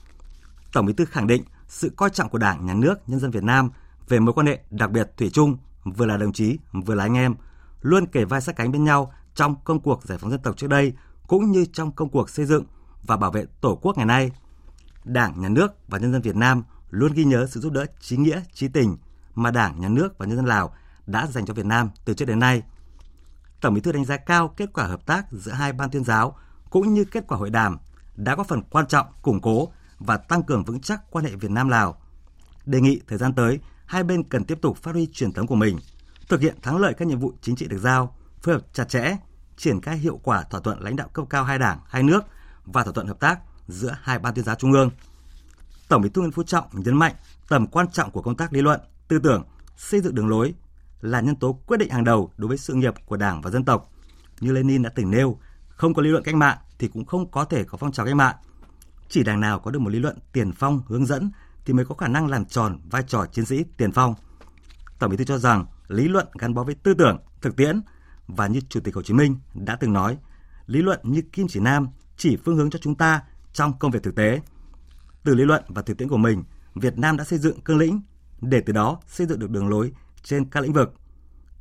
[0.72, 3.42] Tổng Bí thư khẳng định sự coi trọng của Đảng, Nhà nước, nhân dân Việt
[3.42, 3.70] Nam
[4.08, 7.14] về mối quan hệ đặc biệt thủy chung, vừa là đồng chí, vừa là anh
[7.14, 7.34] em,
[7.82, 10.66] luôn kề vai sát cánh bên nhau trong công cuộc giải phóng dân tộc trước
[10.66, 10.92] đây
[11.26, 12.64] cũng như trong công cuộc xây dựng
[13.02, 14.30] và bảo vệ Tổ quốc ngày nay.
[15.04, 18.16] Đảng, Nhà nước và nhân dân Việt Nam luôn ghi nhớ sự giúp đỡ trí
[18.16, 18.96] nghĩa, trí tình
[19.34, 20.74] mà Đảng, Nhà nước và nhân dân Lào
[21.06, 22.62] đã dành cho Việt Nam từ trước đến nay.
[23.60, 26.36] Tổng Bí thư đánh giá cao kết quả hợp tác giữa hai ban tuyên giáo
[26.70, 27.78] cũng như kết quả hội đàm
[28.16, 29.68] đã có phần quan trọng củng cố
[30.02, 32.00] và tăng cường vững chắc quan hệ Việt Nam Lào.
[32.66, 35.54] Đề nghị thời gian tới, hai bên cần tiếp tục phát huy truyền thống của
[35.54, 35.78] mình,
[36.28, 39.16] thực hiện thắng lợi các nhiệm vụ chính trị được giao, phối hợp chặt chẽ,
[39.56, 42.24] triển khai hiệu quả thỏa thuận lãnh đạo cấp cao hai đảng, hai nước
[42.64, 43.38] và thỏa thuận hợp tác
[43.68, 44.90] giữa hai ban tuyên giáo trung ương.
[45.88, 47.14] Tổng Bí thư Nguyễn Phú Trọng nhấn mạnh
[47.48, 49.44] tầm quan trọng của công tác lý luận, tư tưởng,
[49.76, 50.54] xây dựng đường lối
[51.00, 53.64] là nhân tố quyết định hàng đầu đối với sự nghiệp của Đảng và dân
[53.64, 53.92] tộc.
[54.40, 55.38] Như Lenin đã từng nêu,
[55.68, 58.14] không có lý luận cách mạng thì cũng không có thể có phong trào cách
[58.14, 58.36] mạng.
[59.12, 61.30] Chỉ đảng nào có được một lý luận tiền phong hướng dẫn
[61.64, 64.14] thì mới có khả năng làm tròn vai trò chiến sĩ tiền phong.
[64.98, 67.80] Tổng Bí thư cho rằng lý luận gắn bó với tư tưởng, thực tiễn
[68.26, 70.18] và như Chủ tịch Hồ Chí Minh đã từng nói,
[70.66, 74.02] lý luận như kim chỉ nam chỉ phương hướng cho chúng ta trong công việc
[74.02, 74.40] thực tế.
[75.24, 76.44] Từ lý luận và thực tiễn của mình,
[76.74, 78.00] Việt Nam đã xây dựng cương lĩnh
[78.40, 79.92] để từ đó xây dựng được đường lối
[80.22, 80.94] trên các lĩnh vực.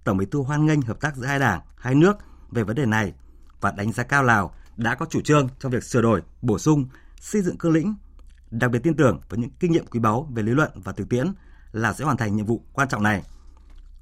[0.03, 2.17] Tổng Bí thư hoan nghênh hợp tác giữa hai đảng, hai nước
[2.51, 3.13] về vấn đề này
[3.61, 6.85] và đánh giá cao Lào đã có chủ trương trong việc sửa đổi, bổ sung,
[7.21, 7.95] xây dựng cương lĩnh.
[8.51, 11.09] Đặc biệt tin tưởng với những kinh nghiệm quý báu về lý luận và thực
[11.09, 11.27] tiễn
[11.71, 13.23] là sẽ hoàn thành nhiệm vụ quan trọng này.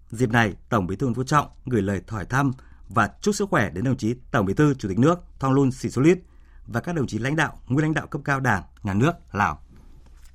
[0.09, 2.51] Dịp này, Tổng Bí thư Nguyễn Phú Trọng gửi lời hỏi thăm
[2.89, 6.19] và chúc sức khỏe đến đồng chí Tổng Bí thư Chủ tịch nước Thongloun Sisoulith
[6.67, 9.61] và các đồng chí lãnh đạo, nguyên lãnh đạo cấp cao Đảng, Nhà nước Lào.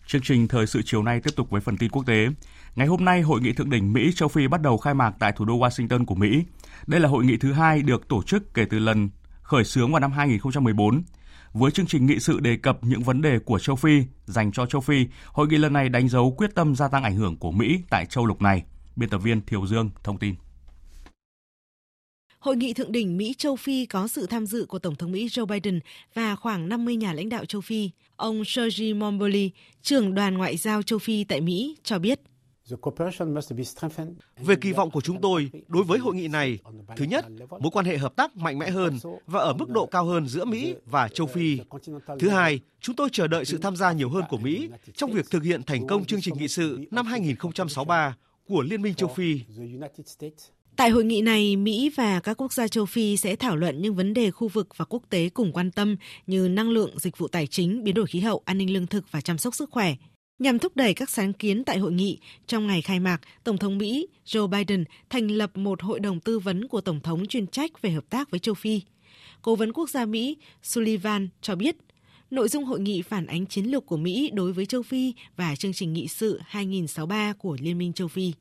[0.06, 2.26] Chương trình thời sự chiều nay tiếp tục với phần tin quốc tế.
[2.74, 5.32] Ngày hôm nay, hội nghị thượng đỉnh Mỹ châu Phi bắt đầu khai mạc tại
[5.32, 6.44] thủ đô Washington của Mỹ.
[6.86, 9.10] Đây là hội nghị thứ hai được tổ chức kể từ lần
[9.42, 11.02] khởi xướng vào năm 2014.
[11.54, 14.66] Với chương trình nghị sự đề cập những vấn đề của châu Phi dành cho
[14.66, 17.50] châu Phi, hội nghị lần này đánh dấu quyết tâm gia tăng ảnh hưởng của
[17.50, 18.62] Mỹ tại châu lục này.
[18.96, 20.34] Biên tập viên Thiều Dương thông tin.
[22.38, 25.26] Hội nghị thượng đỉnh Mỹ châu Phi có sự tham dự của Tổng thống Mỹ
[25.26, 25.80] Joe Biden
[26.14, 27.90] và khoảng 50 nhà lãnh đạo châu Phi.
[28.16, 29.50] Ông Sergi Momboli,
[29.82, 32.20] trưởng đoàn ngoại giao châu Phi tại Mỹ, cho biết.
[34.36, 36.58] Về kỳ vọng của chúng tôi đối với hội nghị này,
[36.96, 40.04] thứ nhất, mối quan hệ hợp tác mạnh mẽ hơn và ở mức độ cao
[40.04, 41.58] hơn giữa Mỹ và châu Phi.
[42.18, 45.30] Thứ hai, chúng tôi chờ đợi sự tham gia nhiều hơn của Mỹ trong việc
[45.30, 48.16] thực hiện thành công chương trình nghị sự năm 2063
[48.48, 49.40] của Liên minh châu Phi.
[50.76, 53.94] Tại hội nghị này, Mỹ và các quốc gia châu Phi sẽ thảo luận những
[53.94, 55.96] vấn đề khu vực và quốc tế cùng quan tâm
[56.26, 59.04] như năng lượng, dịch vụ tài chính, biến đổi khí hậu, an ninh lương thực
[59.10, 59.94] và chăm sóc sức khỏe.
[60.38, 63.78] Nhằm thúc đẩy các sáng kiến tại hội nghị, trong ngày khai mạc, Tổng thống
[63.78, 67.82] Mỹ Joe Biden thành lập một hội đồng tư vấn của Tổng thống chuyên trách
[67.82, 68.80] về hợp tác với châu Phi.
[69.42, 71.76] Cố vấn quốc gia Mỹ Sullivan cho biết,
[72.30, 75.56] nội dung hội nghị phản ánh chiến lược của Mỹ đối với châu Phi và
[75.56, 78.32] chương trình nghị sự 2063 của Liên minh châu Phi.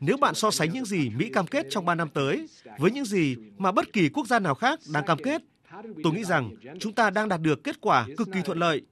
[0.00, 2.48] Nếu bạn so sánh những gì Mỹ cam kết trong 3 năm tới
[2.78, 5.42] với những gì mà bất kỳ quốc gia nào khác đang cam kết,
[6.02, 6.50] tôi nghĩ rằng
[6.80, 8.82] chúng ta đang đạt được kết quả cực kỳ thuận lợi.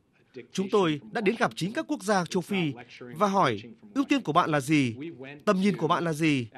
[0.53, 3.63] Chúng tôi đã đến gặp chính các quốc gia châu Phi và hỏi
[3.95, 4.95] ưu tiên của bạn là gì,
[5.45, 6.49] tầm nhìn của bạn là gì.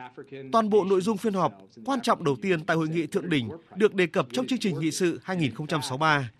[0.52, 1.52] Toàn bộ nội dung phiên họp
[1.84, 4.80] quan trọng đầu tiên tại hội nghị thượng đỉnh được đề cập trong chương trình
[4.80, 6.30] nghị sự 2063.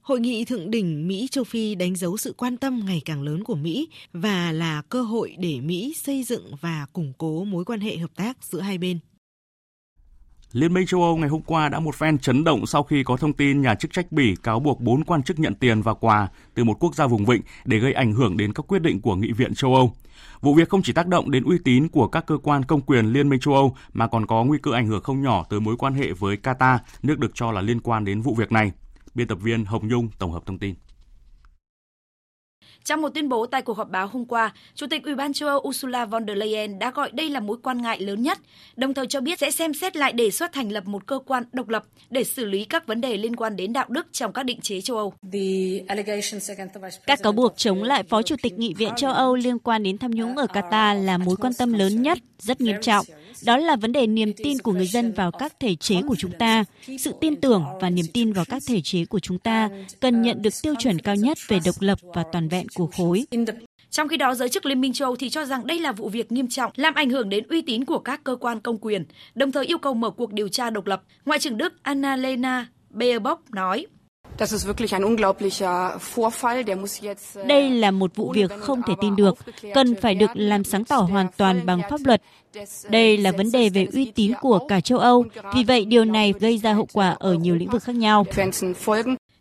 [0.00, 3.44] Hội nghị thượng đỉnh Mỹ châu Phi đánh dấu sự quan tâm ngày càng lớn
[3.44, 7.80] của Mỹ và là cơ hội để Mỹ xây dựng và củng cố mối quan
[7.80, 8.98] hệ hợp tác giữa hai bên.
[10.52, 13.16] Liên minh châu Âu ngày hôm qua đã một phen chấn động sau khi có
[13.16, 16.28] thông tin nhà chức trách Bỉ cáo buộc bốn quan chức nhận tiền và quà
[16.54, 19.16] từ một quốc gia vùng vịnh để gây ảnh hưởng đến các quyết định của
[19.16, 19.92] Nghị viện châu Âu.
[20.40, 23.06] Vụ việc không chỉ tác động đến uy tín của các cơ quan công quyền
[23.06, 25.76] Liên minh châu Âu mà còn có nguy cơ ảnh hưởng không nhỏ tới mối
[25.76, 28.72] quan hệ với Qatar, nước được cho là liên quan đến vụ việc này.
[29.14, 30.74] Biên tập viên Hồng Nhung tổng hợp thông tin.
[32.88, 35.48] Trong một tuyên bố tại cuộc họp báo hôm qua, Chủ tịch Ủy ban châu
[35.48, 38.38] Âu Ursula von der Leyen đã gọi đây là mối quan ngại lớn nhất,
[38.76, 41.44] đồng thời cho biết sẽ xem xét lại đề xuất thành lập một cơ quan
[41.52, 44.42] độc lập để xử lý các vấn đề liên quan đến đạo đức trong các
[44.42, 45.14] định chế châu Âu.
[47.06, 49.98] Các cáo buộc chống lại Phó Chủ tịch Nghị viện châu Âu liên quan đến
[49.98, 53.06] tham nhũng ở Qatar là mối quan tâm lớn nhất, rất nghiêm trọng.
[53.46, 56.32] Đó là vấn đề niềm tin của người dân vào các thể chế của chúng
[56.38, 56.64] ta.
[56.98, 59.68] Sự tin tưởng và niềm tin vào các thể chế của chúng ta
[60.00, 63.24] cần nhận được tiêu chuẩn cao nhất về độc lập và toàn vẹn của khối.
[63.90, 66.08] Trong khi đó, giới chức Liên minh châu Âu thì cho rằng đây là vụ
[66.08, 69.04] việc nghiêm trọng, làm ảnh hưởng đến uy tín của các cơ quan công quyền,
[69.34, 71.02] đồng thời yêu cầu mở cuộc điều tra độc lập.
[71.24, 73.86] Ngoại trưởng Đức Annalena Baerbock nói.
[77.46, 79.36] Đây là một vụ việc không thể tin được,
[79.74, 82.22] cần phải được làm sáng tỏ hoàn toàn bằng pháp luật.
[82.88, 85.24] Đây là vấn đề về uy tín của cả châu Âu,
[85.54, 88.26] vì vậy điều này gây ra hậu quả ở nhiều lĩnh vực khác nhau.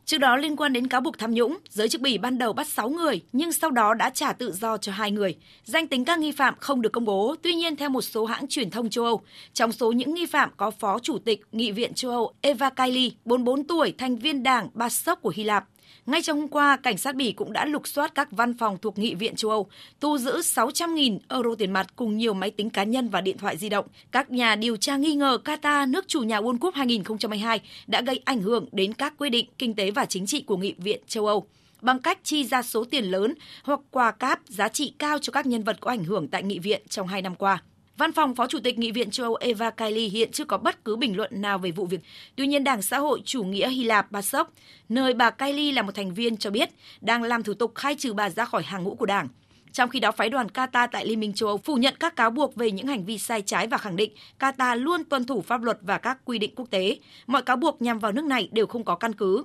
[0.08, 2.68] Trước đó liên quan đến cáo buộc tham nhũng, giới chức Bỉ ban đầu bắt
[2.68, 5.36] 6 người nhưng sau đó đã trả tự do cho hai người.
[5.64, 8.47] Danh tính các nghi phạm không được công bố, tuy nhiên theo một số hãng
[8.47, 9.22] truyền thông châu Âu,
[9.53, 13.12] trong số những nghi phạm có Phó Chủ tịch Nghị viện châu Âu Eva Kaili,
[13.26, 15.66] 44 tuổi, thành viên đảng PASOK của Hy Lạp.
[16.08, 18.97] Ngay trong hôm qua, cảnh sát Bỉ cũng đã lục soát các văn phòng thuộc
[18.97, 19.68] Nghị viện châu Âu,
[19.99, 23.58] thu giữ 600.000 euro tiền mặt cùng nhiều máy tính cá nhân và điện thoại
[23.58, 23.86] di động.
[24.12, 28.22] Các nhà điều tra nghi ngờ Qatar, nước chủ nhà World Cup 2022, đã gây
[28.26, 31.28] ảnh hưởng đến các quy định kinh tế và chính trị của Nghị viện châu
[31.28, 31.47] Âu
[31.82, 33.34] bằng cách chi ra số tiền lớn
[33.64, 36.60] hoặc quà cáp giá trị cao cho các nhân vật có ảnh hưởng tại nghị
[36.60, 37.62] viện trong hai năm qua.
[37.97, 40.85] Văn phòng Phó Chủ tịch Nghị viện châu Âu Eva Kaili hiện chưa có bất
[40.85, 41.99] cứ bình luận nào về vụ việc.
[42.35, 44.53] Tuy nhiên, Đảng Xã hội Chủ nghĩa Hy Lạp PASOK,
[44.89, 46.69] nơi bà Kaili là một thành viên cho biết
[47.01, 49.27] đang làm thủ tục khai trừ bà ra khỏi hàng ngũ của đảng.
[49.71, 52.29] Trong khi đó, phái đoàn Qatar tại Liên minh châu Âu phủ nhận các cáo
[52.29, 55.63] buộc về những hành vi sai trái và khẳng định Qatar luôn tuân thủ pháp
[55.63, 56.97] luật và các quy định quốc tế.
[57.27, 59.43] Mọi cáo buộc nhằm vào nước này đều không có căn cứ.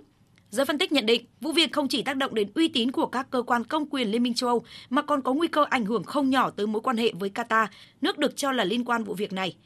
[0.52, 3.06] Giới phân tích nhận định, vụ việc không chỉ tác động đến uy tín của
[3.06, 5.84] các cơ quan công quyền Liên minh châu Âu mà còn có nguy cơ ảnh
[5.84, 7.66] hưởng không nhỏ tới mối quan hệ với Qatar,
[8.00, 9.56] nước được cho là liên quan vụ việc này.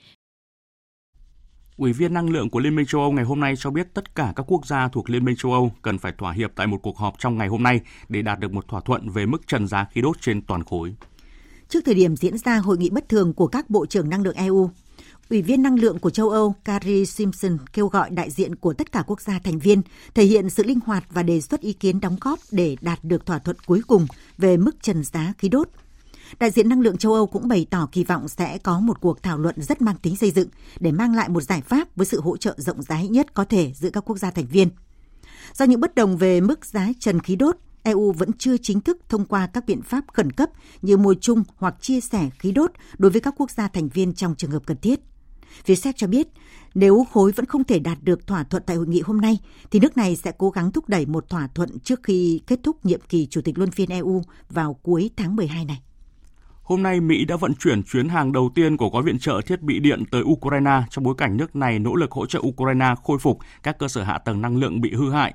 [1.76, 4.14] Ủy viên năng lượng của Liên minh châu Âu ngày hôm nay cho biết tất
[4.14, 6.78] cả các quốc gia thuộc Liên minh châu Âu cần phải thỏa hiệp tại một
[6.82, 9.66] cuộc họp trong ngày hôm nay để đạt được một thỏa thuận về mức trần
[9.66, 10.94] giá khí đốt trên toàn khối.
[11.68, 14.36] Trước thời điểm diễn ra hội nghị bất thường của các bộ trưởng năng lượng
[14.36, 14.70] EU,
[15.30, 18.92] Ủy viên năng lượng của châu Âu Carrie Simpson kêu gọi đại diện của tất
[18.92, 19.82] cả quốc gia thành viên
[20.14, 23.26] thể hiện sự linh hoạt và đề xuất ý kiến đóng góp để đạt được
[23.26, 24.06] thỏa thuận cuối cùng
[24.38, 25.68] về mức trần giá khí đốt.
[26.38, 29.22] Đại diện năng lượng châu Âu cũng bày tỏ kỳ vọng sẽ có một cuộc
[29.22, 30.48] thảo luận rất mang tính xây dựng
[30.80, 33.72] để mang lại một giải pháp với sự hỗ trợ rộng rãi nhất có thể
[33.74, 34.68] giữa các quốc gia thành viên.
[35.54, 38.98] Do những bất đồng về mức giá trần khí đốt, EU vẫn chưa chính thức
[39.08, 40.50] thông qua các biện pháp khẩn cấp
[40.82, 44.14] như mua chung hoặc chia sẻ khí đốt đối với các quốc gia thành viên
[44.14, 45.00] trong trường hợp cần thiết.
[45.64, 46.28] Phía Séc cho biết,
[46.74, 49.38] nếu khối vẫn không thể đạt được thỏa thuận tại hội nghị hôm nay,
[49.70, 52.86] thì nước này sẽ cố gắng thúc đẩy một thỏa thuận trước khi kết thúc
[52.86, 55.82] nhiệm kỳ Chủ tịch Luân phiên EU vào cuối tháng 12 này.
[56.62, 59.62] Hôm nay, Mỹ đã vận chuyển chuyến hàng đầu tiên của gói viện trợ thiết
[59.62, 63.18] bị điện tới Ukraine trong bối cảnh nước này nỗ lực hỗ trợ Ukraine khôi
[63.18, 65.34] phục các cơ sở hạ tầng năng lượng bị hư hại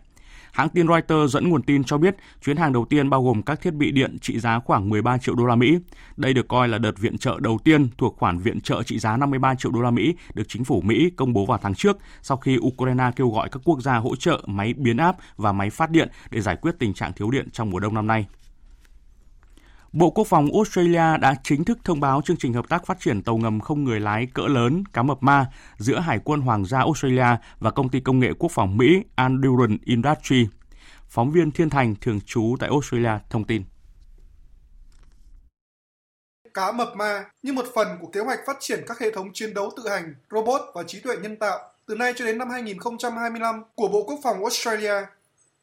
[0.51, 3.61] Hãng tin Reuters dẫn nguồn tin cho biết chuyến hàng đầu tiên bao gồm các
[3.61, 5.77] thiết bị điện trị giá khoảng 13 triệu đô la Mỹ.
[6.17, 9.17] Đây được coi là đợt viện trợ đầu tiên thuộc khoản viện trợ trị giá
[9.17, 12.37] 53 triệu đô la Mỹ được chính phủ Mỹ công bố vào tháng trước sau
[12.37, 15.89] khi Ukraine kêu gọi các quốc gia hỗ trợ máy biến áp và máy phát
[15.89, 18.25] điện để giải quyết tình trạng thiếu điện trong mùa đông năm nay.
[19.93, 23.23] Bộ Quốc phòng Australia đã chính thức thông báo chương trình hợp tác phát triển
[23.23, 25.45] tàu ngầm không người lái cỡ lớn cá mập ma
[25.77, 29.75] giữa Hải quân Hoàng gia Australia và công ty công nghệ quốc phòng Mỹ Anduril
[29.85, 30.47] Industry.
[31.07, 33.63] Phóng viên Thiên Thành thường trú tại Australia thông tin.
[36.53, 39.53] Cá mập ma như một phần của kế hoạch phát triển các hệ thống chiến
[39.53, 43.63] đấu tự hành, robot và trí tuệ nhân tạo từ nay cho đến năm 2025
[43.75, 45.05] của Bộ Quốc phòng Australia.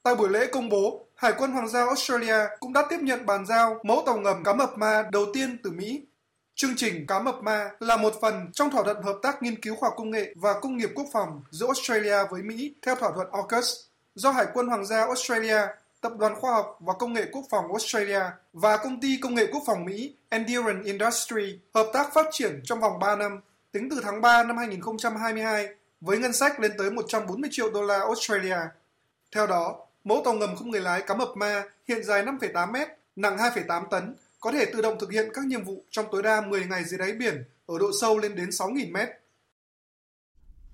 [0.08, 3.46] Tại buổi lễ công bố, Hải quân Hoàng gia Australia cũng đã tiếp nhận bàn
[3.46, 6.02] giao mẫu tàu ngầm cá mập ma đầu tiên từ Mỹ.
[6.54, 9.76] Chương trình Cá mập ma là một phần trong thỏa thuận hợp tác nghiên cứu
[9.76, 13.10] khoa học công nghệ và công nghiệp quốc phòng giữa Australia với Mỹ theo thỏa
[13.14, 13.74] thuận AUKUS
[14.14, 15.60] do Hải quân Hoàng gia Australia,
[16.00, 19.46] Tập đoàn Khoa học và Công nghệ Quốc phòng Australia và Công ty Công nghệ
[19.52, 23.40] Quốc phòng Mỹ Endurance Industry hợp tác phát triển trong vòng 3 năm,
[23.72, 25.68] tính từ tháng 3 năm 2022
[26.00, 28.58] với ngân sách lên tới 140 triệu đô la Australia.
[29.32, 32.88] Theo đó, Mẫu tàu ngầm không người lái cá mập ma hiện dài 5,8 mét,
[33.16, 36.40] nặng 2,8 tấn, có thể tự động thực hiện các nhiệm vụ trong tối đa
[36.40, 39.08] 10 ngày dưới đáy biển ở độ sâu lên đến 6.000 mét.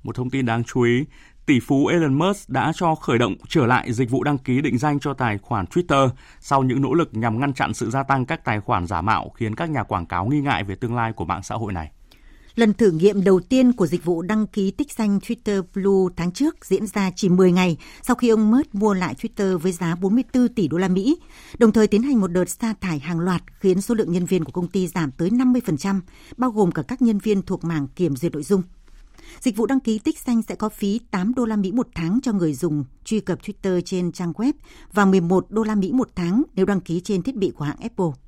[0.02, 1.04] Một thông tin đáng chú ý,
[1.46, 4.78] tỷ phú Elon Musk đã cho khởi động trở lại dịch vụ đăng ký định
[4.78, 6.08] danh cho tài khoản Twitter
[6.40, 9.30] sau những nỗ lực nhằm ngăn chặn sự gia tăng các tài khoản giả mạo
[9.34, 11.90] khiến các nhà quảng cáo nghi ngại về tương lai của mạng xã hội này.
[12.56, 16.32] Lần thử nghiệm đầu tiên của dịch vụ đăng ký tích danh Twitter Blue tháng
[16.32, 19.94] trước diễn ra chỉ 10 ngày sau khi ông Musk mua lại Twitter với giá
[19.94, 21.16] 44 tỷ đô la Mỹ,
[21.58, 24.44] đồng thời tiến hành một đợt sa thải hàng loạt khiến số lượng nhân viên
[24.44, 26.00] của công ty giảm tới 50%,
[26.36, 28.62] bao gồm cả các nhân viên thuộc mảng kiểm duyệt nội dung.
[29.40, 32.18] Dịch vụ đăng ký tích danh sẽ có phí 8 đô la Mỹ một tháng
[32.22, 34.52] cho người dùng truy cập Twitter trên trang web
[34.92, 37.80] và 11 đô la Mỹ một tháng nếu đăng ký trên thiết bị của hãng
[37.80, 38.23] Apple.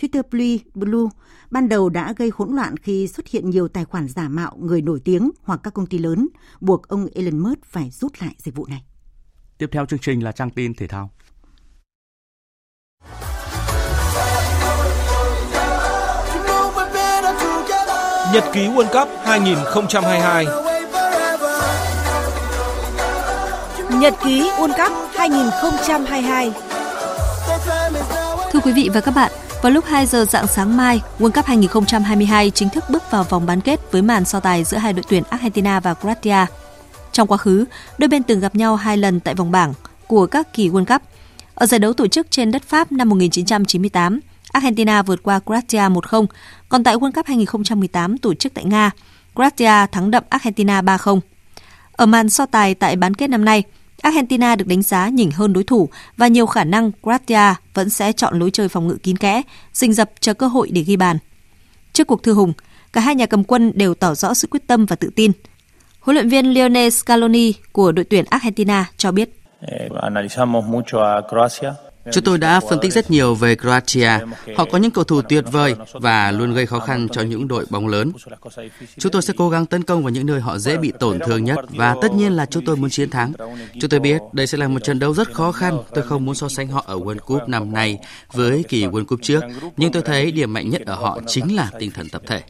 [0.00, 1.10] Twitter Blue, Blue
[1.50, 4.82] ban đầu đã gây hỗn loạn khi xuất hiện nhiều tài khoản giả mạo người
[4.82, 6.28] nổi tiếng hoặc các công ty lớn,
[6.60, 8.82] buộc ông Elon Musk phải rút lại dịch vụ này.
[9.58, 11.10] Tiếp theo chương trình là trang tin thể thao.
[18.32, 20.46] Nhật ký World Cup 2022
[24.00, 26.52] Nhật ký World Cup 2022
[28.52, 29.32] Thưa quý vị và các bạn,
[29.66, 33.46] vào lúc 2 giờ dạng sáng mai, World Cup 2022 chính thức bước vào vòng
[33.46, 36.46] bán kết với màn so tài giữa hai đội tuyển Argentina và Croatia.
[37.12, 37.64] Trong quá khứ,
[37.98, 39.74] đôi bên từng gặp nhau hai lần tại vòng bảng
[40.06, 41.02] của các kỳ World Cup.
[41.54, 44.20] Ở giải đấu tổ chức trên đất Pháp năm 1998,
[44.52, 46.26] Argentina vượt qua Croatia 1-0,
[46.68, 48.90] còn tại World Cup 2018 tổ chức tại Nga,
[49.34, 51.20] Croatia thắng đậm Argentina 3-0.
[51.92, 53.62] Ở màn so tài tại bán kết năm nay,
[54.02, 58.12] Argentina được đánh giá nhỉnh hơn đối thủ và nhiều khả năng Croatia vẫn sẽ
[58.12, 59.42] chọn lối chơi phòng ngự kín kẽ,
[59.72, 61.18] rình dập chờ cơ hội để ghi bàn.
[61.92, 62.52] Trước cuộc thư hùng,
[62.92, 65.32] cả hai nhà cầm quân đều tỏ rõ sự quyết tâm và tự tin.
[66.00, 69.30] Huấn luyện viên Lionel Scaloni của đội tuyển Argentina cho biết.
[72.12, 74.10] Chúng tôi đã phân tích rất nhiều về Croatia.
[74.56, 77.66] Họ có những cầu thủ tuyệt vời và luôn gây khó khăn cho những đội
[77.70, 78.12] bóng lớn.
[78.98, 81.44] Chúng tôi sẽ cố gắng tấn công vào những nơi họ dễ bị tổn thương
[81.44, 83.32] nhất và tất nhiên là chúng tôi muốn chiến thắng.
[83.80, 85.78] Chúng tôi biết đây sẽ là một trận đấu rất khó khăn.
[85.94, 87.98] Tôi không muốn so sánh họ ở World Cup năm nay
[88.32, 89.40] với kỳ World Cup trước,
[89.76, 92.42] nhưng tôi thấy điểm mạnh nhất ở họ chính là tinh thần tập thể.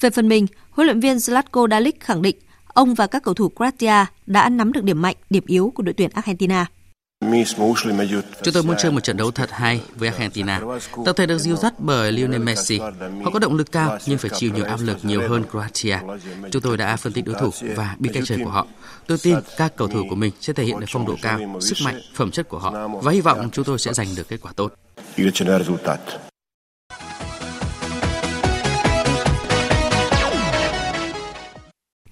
[0.00, 2.36] Về phần mình, huấn luyện viên Zlatko Dalic khẳng định
[2.66, 5.92] ông và các cầu thủ Croatia đã nắm được điểm mạnh, điểm yếu của đội
[5.92, 6.66] tuyển Argentina.
[8.42, 10.60] Chúng tôi muốn chơi một trận đấu thật hay với Argentina.
[11.04, 12.78] Tập thể được dìu dắt bởi Lionel Messi.
[13.24, 15.98] Họ có động lực cao nhưng phải chịu nhiều áp lực nhiều hơn Croatia.
[16.50, 18.66] Chúng tôi đã phân tích đối thủ và biết cách chơi của họ.
[19.06, 21.76] Tôi tin các cầu thủ của mình sẽ thể hiện được phong độ cao, sức
[21.84, 24.52] mạnh, phẩm chất của họ và hy vọng chúng tôi sẽ giành được kết quả
[24.56, 24.72] tốt.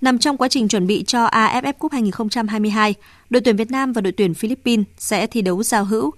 [0.04, 2.94] Nằm trong quá trình chuẩn bị cho AFF Cup 2022,
[3.30, 6.10] đội tuyển Việt Nam và đội tuyển Philippines sẽ thi đấu giao hữu.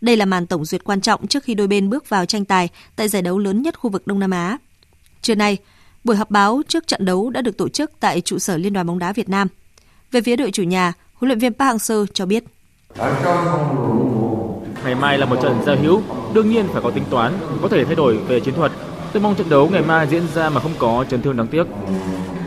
[0.00, 2.68] Đây là màn tổng duyệt quan trọng trước khi đôi bên bước vào tranh tài
[2.96, 4.58] tại giải đấu lớn nhất khu vực Đông Nam Á.
[5.22, 5.56] Trưa nay,
[6.04, 8.86] buổi họp báo trước trận đấu đã được tổ chức tại trụ sở Liên đoàn
[8.86, 9.48] bóng đá Việt Nam.
[10.12, 12.44] Về phía đội chủ nhà, huấn luyện viên Park Hang-seo cho biết.
[14.84, 16.02] Ngày mai là một trận giao hữu,
[16.34, 18.72] đương nhiên phải có tính toán, có thể thay đổi về chiến thuật.
[19.12, 21.64] Tôi mong trận đấu ngày mai diễn ra mà không có chấn thương đáng tiếc.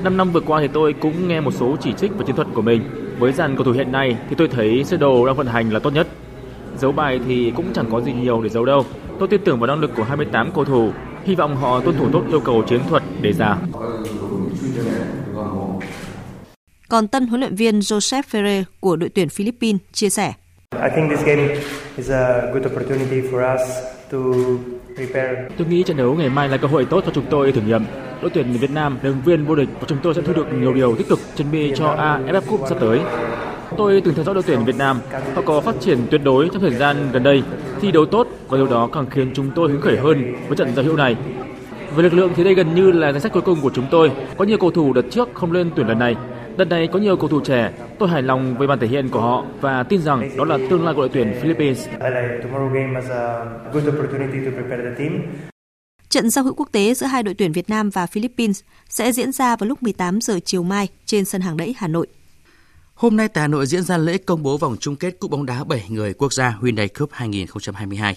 [0.04, 2.48] Năm năm vừa qua thì tôi cũng nghe một số chỉ trích về chiến thuật
[2.54, 2.82] của mình.
[3.20, 5.80] Với dàn cầu thủ hiện nay thì tôi thấy sơ đồ đang vận hành là
[5.80, 6.08] tốt nhất.
[6.78, 8.86] Dấu bài thì cũng chẳng có gì nhiều để giấu đâu.
[9.20, 10.92] Tôi tin tưởng vào năng lực của 28 cầu thủ.
[11.26, 13.58] Hy vọng họ tuân thủ tốt yêu cầu chiến thuật đề ra.
[16.90, 20.34] Còn tân huấn luyện viên Joseph Ferrer của đội tuyển Philippines chia sẻ.
[20.72, 21.56] I think this game
[21.98, 23.62] is a good opportunity for us
[24.12, 24.18] to
[24.96, 25.48] prepare.
[25.58, 27.82] Tôi nghĩ trận đấu ngày mai là cơ hội tốt cho chúng tôi thử nghiệm.
[28.22, 30.54] Đội tuyển Việt Nam là ứng viên vô địch và chúng tôi sẽ thu được
[30.54, 33.00] nhiều điều tích cực chuẩn bị cho AFF Cup sắp tới.
[33.78, 35.00] Tôi từng theo dõi đội tuyển Việt Nam,
[35.36, 37.44] họ có phát triển tuyệt đối trong thời gian gần đây,
[37.82, 40.76] thi đấu tốt và điều đó càng khiến chúng tôi hứng khởi hơn với trận
[40.76, 41.16] giao hữu này.
[41.96, 44.12] Về lực lượng thì đây gần như là danh sách cuối cùng của chúng tôi.
[44.38, 46.16] Có nhiều cầu thủ đợt trước không lên tuyển lần này.
[46.58, 49.22] Đợt này có nhiều cầu thủ trẻ, tôi hài lòng với màn thể hiện của
[49.22, 51.88] họ và tin rằng đó là tương lai của đội tuyển Philippines.
[56.10, 59.32] Trận giao hữu quốc tế giữa hai đội tuyển Việt Nam và Philippines sẽ diễn
[59.32, 62.08] ra vào lúc 18 giờ chiều mai trên sân hàng đẫy Hà Nội.
[62.94, 65.46] Hôm nay tại Hà Nội diễn ra lễ công bố vòng chung kết Cúp bóng
[65.46, 68.16] đá 7 người quốc gia Hyundai Cup 2022.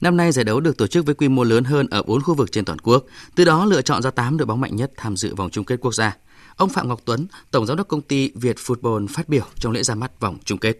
[0.00, 2.34] Năm nay giải đấu được tổ chức với quy mô lớn hơn ở 4 khu
[2.34, 3.04] vực trên toàn quốc,
[3.34, 5.80] từ đó lựa chọn ra 8 đội bóng mạnh nhất tham dự vòng chung kết
[5.80, 6.16] quốc gia.
[6.56, 9.82] Ông Phạm Ngọc Tuấn, Tổng giám đốc công ty Việt Football phát biểu trong lễ
[9.82, 10.76] ra mắt vòng chung kết.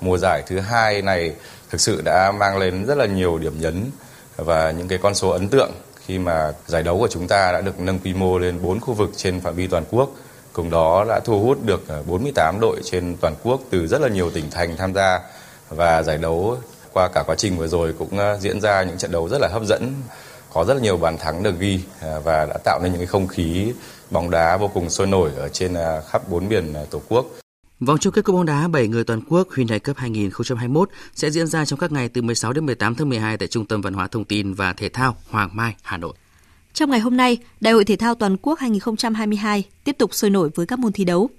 [0.00, 1.34] Mùa giải thứ hai này
[1.70, 3.90] thực sự đã mang lên rất là nhiều điểm nhấn
[4.36, 5.70] và những cái con số ấn tượng
[6.06, 8.94] khi mà giải đấu của chúng ta đã được nâng quy mô lên 4 khu
[8.94, 10.10] vực trên phạm vi toàn quốc.
[10.52, 14.08] Cùng đó đã thu hút được à, 48 đội trên toàn quốc từ rất là
[14.08, 15.20] nhiều tỉnh thành tham gia
[15.68, 16.56] và giải đấu
[16.92, 19.48] qua cả quá trình vừa rồi cũng à, diễn ra những trận đấu rất là
[19.48, 19.94] hấp dẫn,
[20.52, 23.06] có rất là nhiều bàn thắng được ghi à, và đã tạo nên những cái
[23.06, 23.72] không khí
[24.12, 25.74] bóng đá vô cùng sôi nổi ở trên
[26.10, 27.26] khắp bốn miền Tổ quốc.
[27.80, 31.46] Vòng chung kết cúp bóng đá 7 người toàn quốc Hyundai Cup 2021 sẽ diễn
[31.46, 34.08] ra trong các ngày từ 16 đến 18 tháng 12 tại Trung tâm Văn hóa
[34.08, 36.12] Thông tin và Thể thao Hoàng Mai, Hà Nội.
[36.72, 40.50] Trong ngày hôm nay, Đại hội Thể thao Toàn quốc 2022 tiếp tục sôi nổi
[40.54, 41.30] với các môn thi đấu.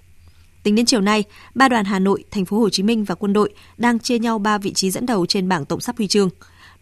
[0.62, 3.32] Tính đến chiều nay, ba đoàn Hà Nội, Thành phố Hồ Chí Minh và Quân
[3.32, 6.30] đội đang chia nhau 3 vị trí dẫn đầu trên bảng tổng sắp huy chương.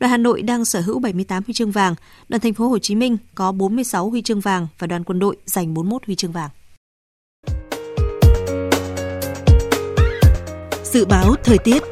[0.03, 1.94] Đoàn Hà Nội đang sở hữu 78 huy chương vàng,
[2.28, 5.36] đoàn Thành phố Hồ Chí Minh có 46 huy chương vàng và đoàn Quân đội
[5.46, 6.50] giành 41 huy chương vàng.
[10.84, 11.82] Dự báo thời tiết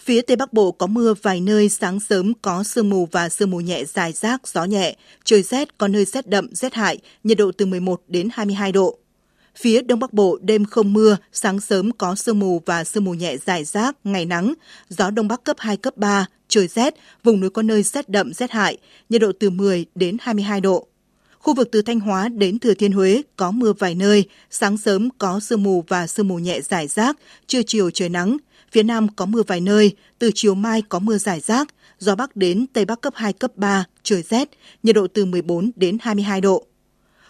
[0.00, 3.50] Phía Tây Bắc Bộ có mưa vài nơi, sáng sớm có sương mù và sương
[3.50, 7.38] mù nhẹ dài rác, gió nhẹ, trời rét, có nơi rét đậm, rét hại, nhiệt
[7.38, 8.98] độ từ 11 đến 22 độ.
[9.58, 13.14] Phía Đông Bắc Bộ đêm không mưa, sáng sớm có sương mù và sương mù
[13.14, 14.54] nhẹ dài rác, ngày nắng,
[14.88, 16.94] gió Đông Bắc cấp 2, cấp 3, trời rét,
[17.24, 18.78] vùng núi có nơi rét đậm, rét hại,
[19.08, 20.86] nhiệt độ từ 10 đến 22 độ.
[21.38, 25.08] Khu vực từ Thanh Hóa đến Thừa Thiên Huế có mưa vài nơi, sáng sớm
[25.18, 28.36] có sương mù và sương mù nhẹ dài rác, trưa chiều trời nắng,
[28.72, 32.36] Phía Nam có mưa vài nơi, từ chiều mai có mưa dài rác, gió Bắc
[32.36, 34.48] đến Tây Bắc cấp 2, cấp 3, trời rét,
[34.82, 36.66] nhiệt độ từ 14 đến 22 độ.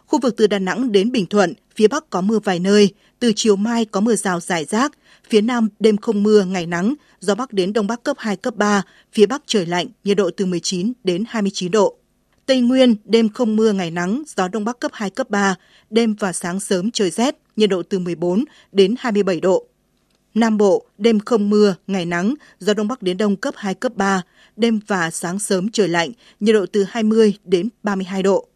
[0.07, 3.33] Khu vực từ Đà Nẵng đến Bình Thuận, phía Bắc có mưa vài nơi, từ
[3.37, 4.93] chiều mai có mưa rào rải rác,
[5.29, 8.57] phía Nam đêm không mưa, ngày nắng, gió Bắc đến Đông Bắc cấp 2, cấp
[8.57, 8.83] 3,
[9.13, 11.97] phía Bắc trời lạnh, nhiệt độ từ 19 đến 29 độ.
[12.47, 15.55] Tây Nguyên, đêm không mưa, ngày nắng, gió Đông Bắc cấp 2, cấp 3,
[15.91, 19.67] đêm và sáng sớm trời rét, nhiệt độ từ 14 đến 27 độ.
[20.35, 23.93] Nam Bộ, đêm không mưa, ngày nắng, gió Đông Bắc đến Đông cấp 2, cấp
[23.97, 24.23] 3,
[24.57, 28.49] đêm và sáng sớm trời lạnh, nhiệt độ từ 20 đến 32 độ.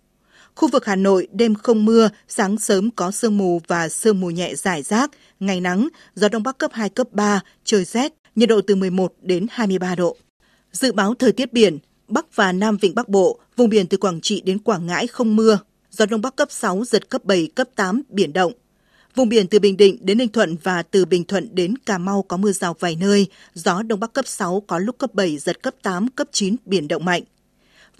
[0.60, 4.30] Khu vực Hà Nội, đêm không mưa, sáng sớm có sương mù và sương mù
[4.30, 8.48] nhẹ rải rác, ngày nắng, gió Đông Bắc cấp 2, cấp 3, trời rét, nhiệt
[8.48, 10.16] độ từ 11 đến 23 độ.
[10.72, 14.20] Dự báo thời tiết biển, Bắc và Nam Vịnh Bắc Bộ, vùng biển từ Quảng
[14.20, 15.58] Trị đến Quảng Ngãi không mưa,
[15.90, 18.52] gió Đông Bắc cấp 6, giật cấp 7, cấp 8, biển động,
[19.14, 22.22] Vùng biển từ Bình Định đến Ninh Thuận và từ Bình Thuận đến Cà Mau
[22.22, 25.62] có mưa rào vài nơi, gió Đông Bắc cấp 6 có lúc cấp 7, giật
[25.62, 27.22] cấp 8, cấp 9, biển động mạnh.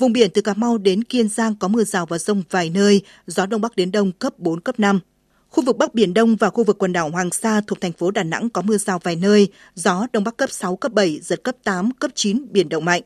[0.01, 3.03] Vùng biển từ Cà Mau đến Kiên Giang có mưa rào và rông vài nơi,
[3.27, 5.01] gió Đông Bắc đến Đông cấp 4, cấp 5.
[5.49, 8.11] Khu vực Bắc Biển Đông và khu vực quần đảo Hoàng Sa thuộc thành phố
[8.11, 11.43] Đà Nẵng có mưa rào vài nơi, gió Đông Bắc cấp 6, cấp 7, giật
[11.43, 13.03] cấp 8, cấp 9, biển động mạnh.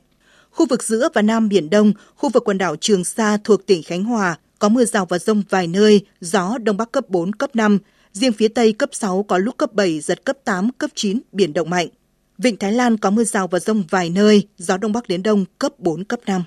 [0.51, 3.83] Khu vực giữa và Nam Biển Đông, khu vực quần đảo Trường Sa thuộc tỉnh
[3.83, 7.57] Khánh Hòa có mưa rào và rông vài nơi, gió Đông Bắc cấp 4, cấp
[7.57, 7.79] 5,
[8.13, 11.53] Riêng phía Tây cấp 6 có lúc cấp 7, giật cấp 8, cấp 9, biển
[11.53, 11.89] động mạnh.
[12.39, 15.45] Vịnh Thái Lan có mưa rào và rông vài nơi, gió Đông Bắc đến Đông
[15.59, 16.45] cấp 4, cấp 5.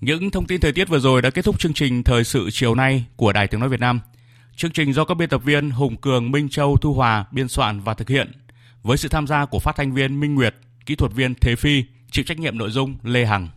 [0.00, 2.74] Những thông tin thời tiết vừa rồi đã kết thúc chương trình Thời sự chiều
[2.74, 4.00] nay của Đài Tiếng Nói Việt Nam.
[4.56, 7.80] Chương trình do các biên tập viên Hùng Cường, Minh Châu, Thu Hòa biên soạn
[7.80, 8.32] và thực hiện
[8.82, 10.54] với sự tham gia của phát thanh viên Minh Nguyệt,
[10.86, 13.48] kỹ thuật viên Thế Phi, chịu trách nhiệm nội dung Lê Hằng.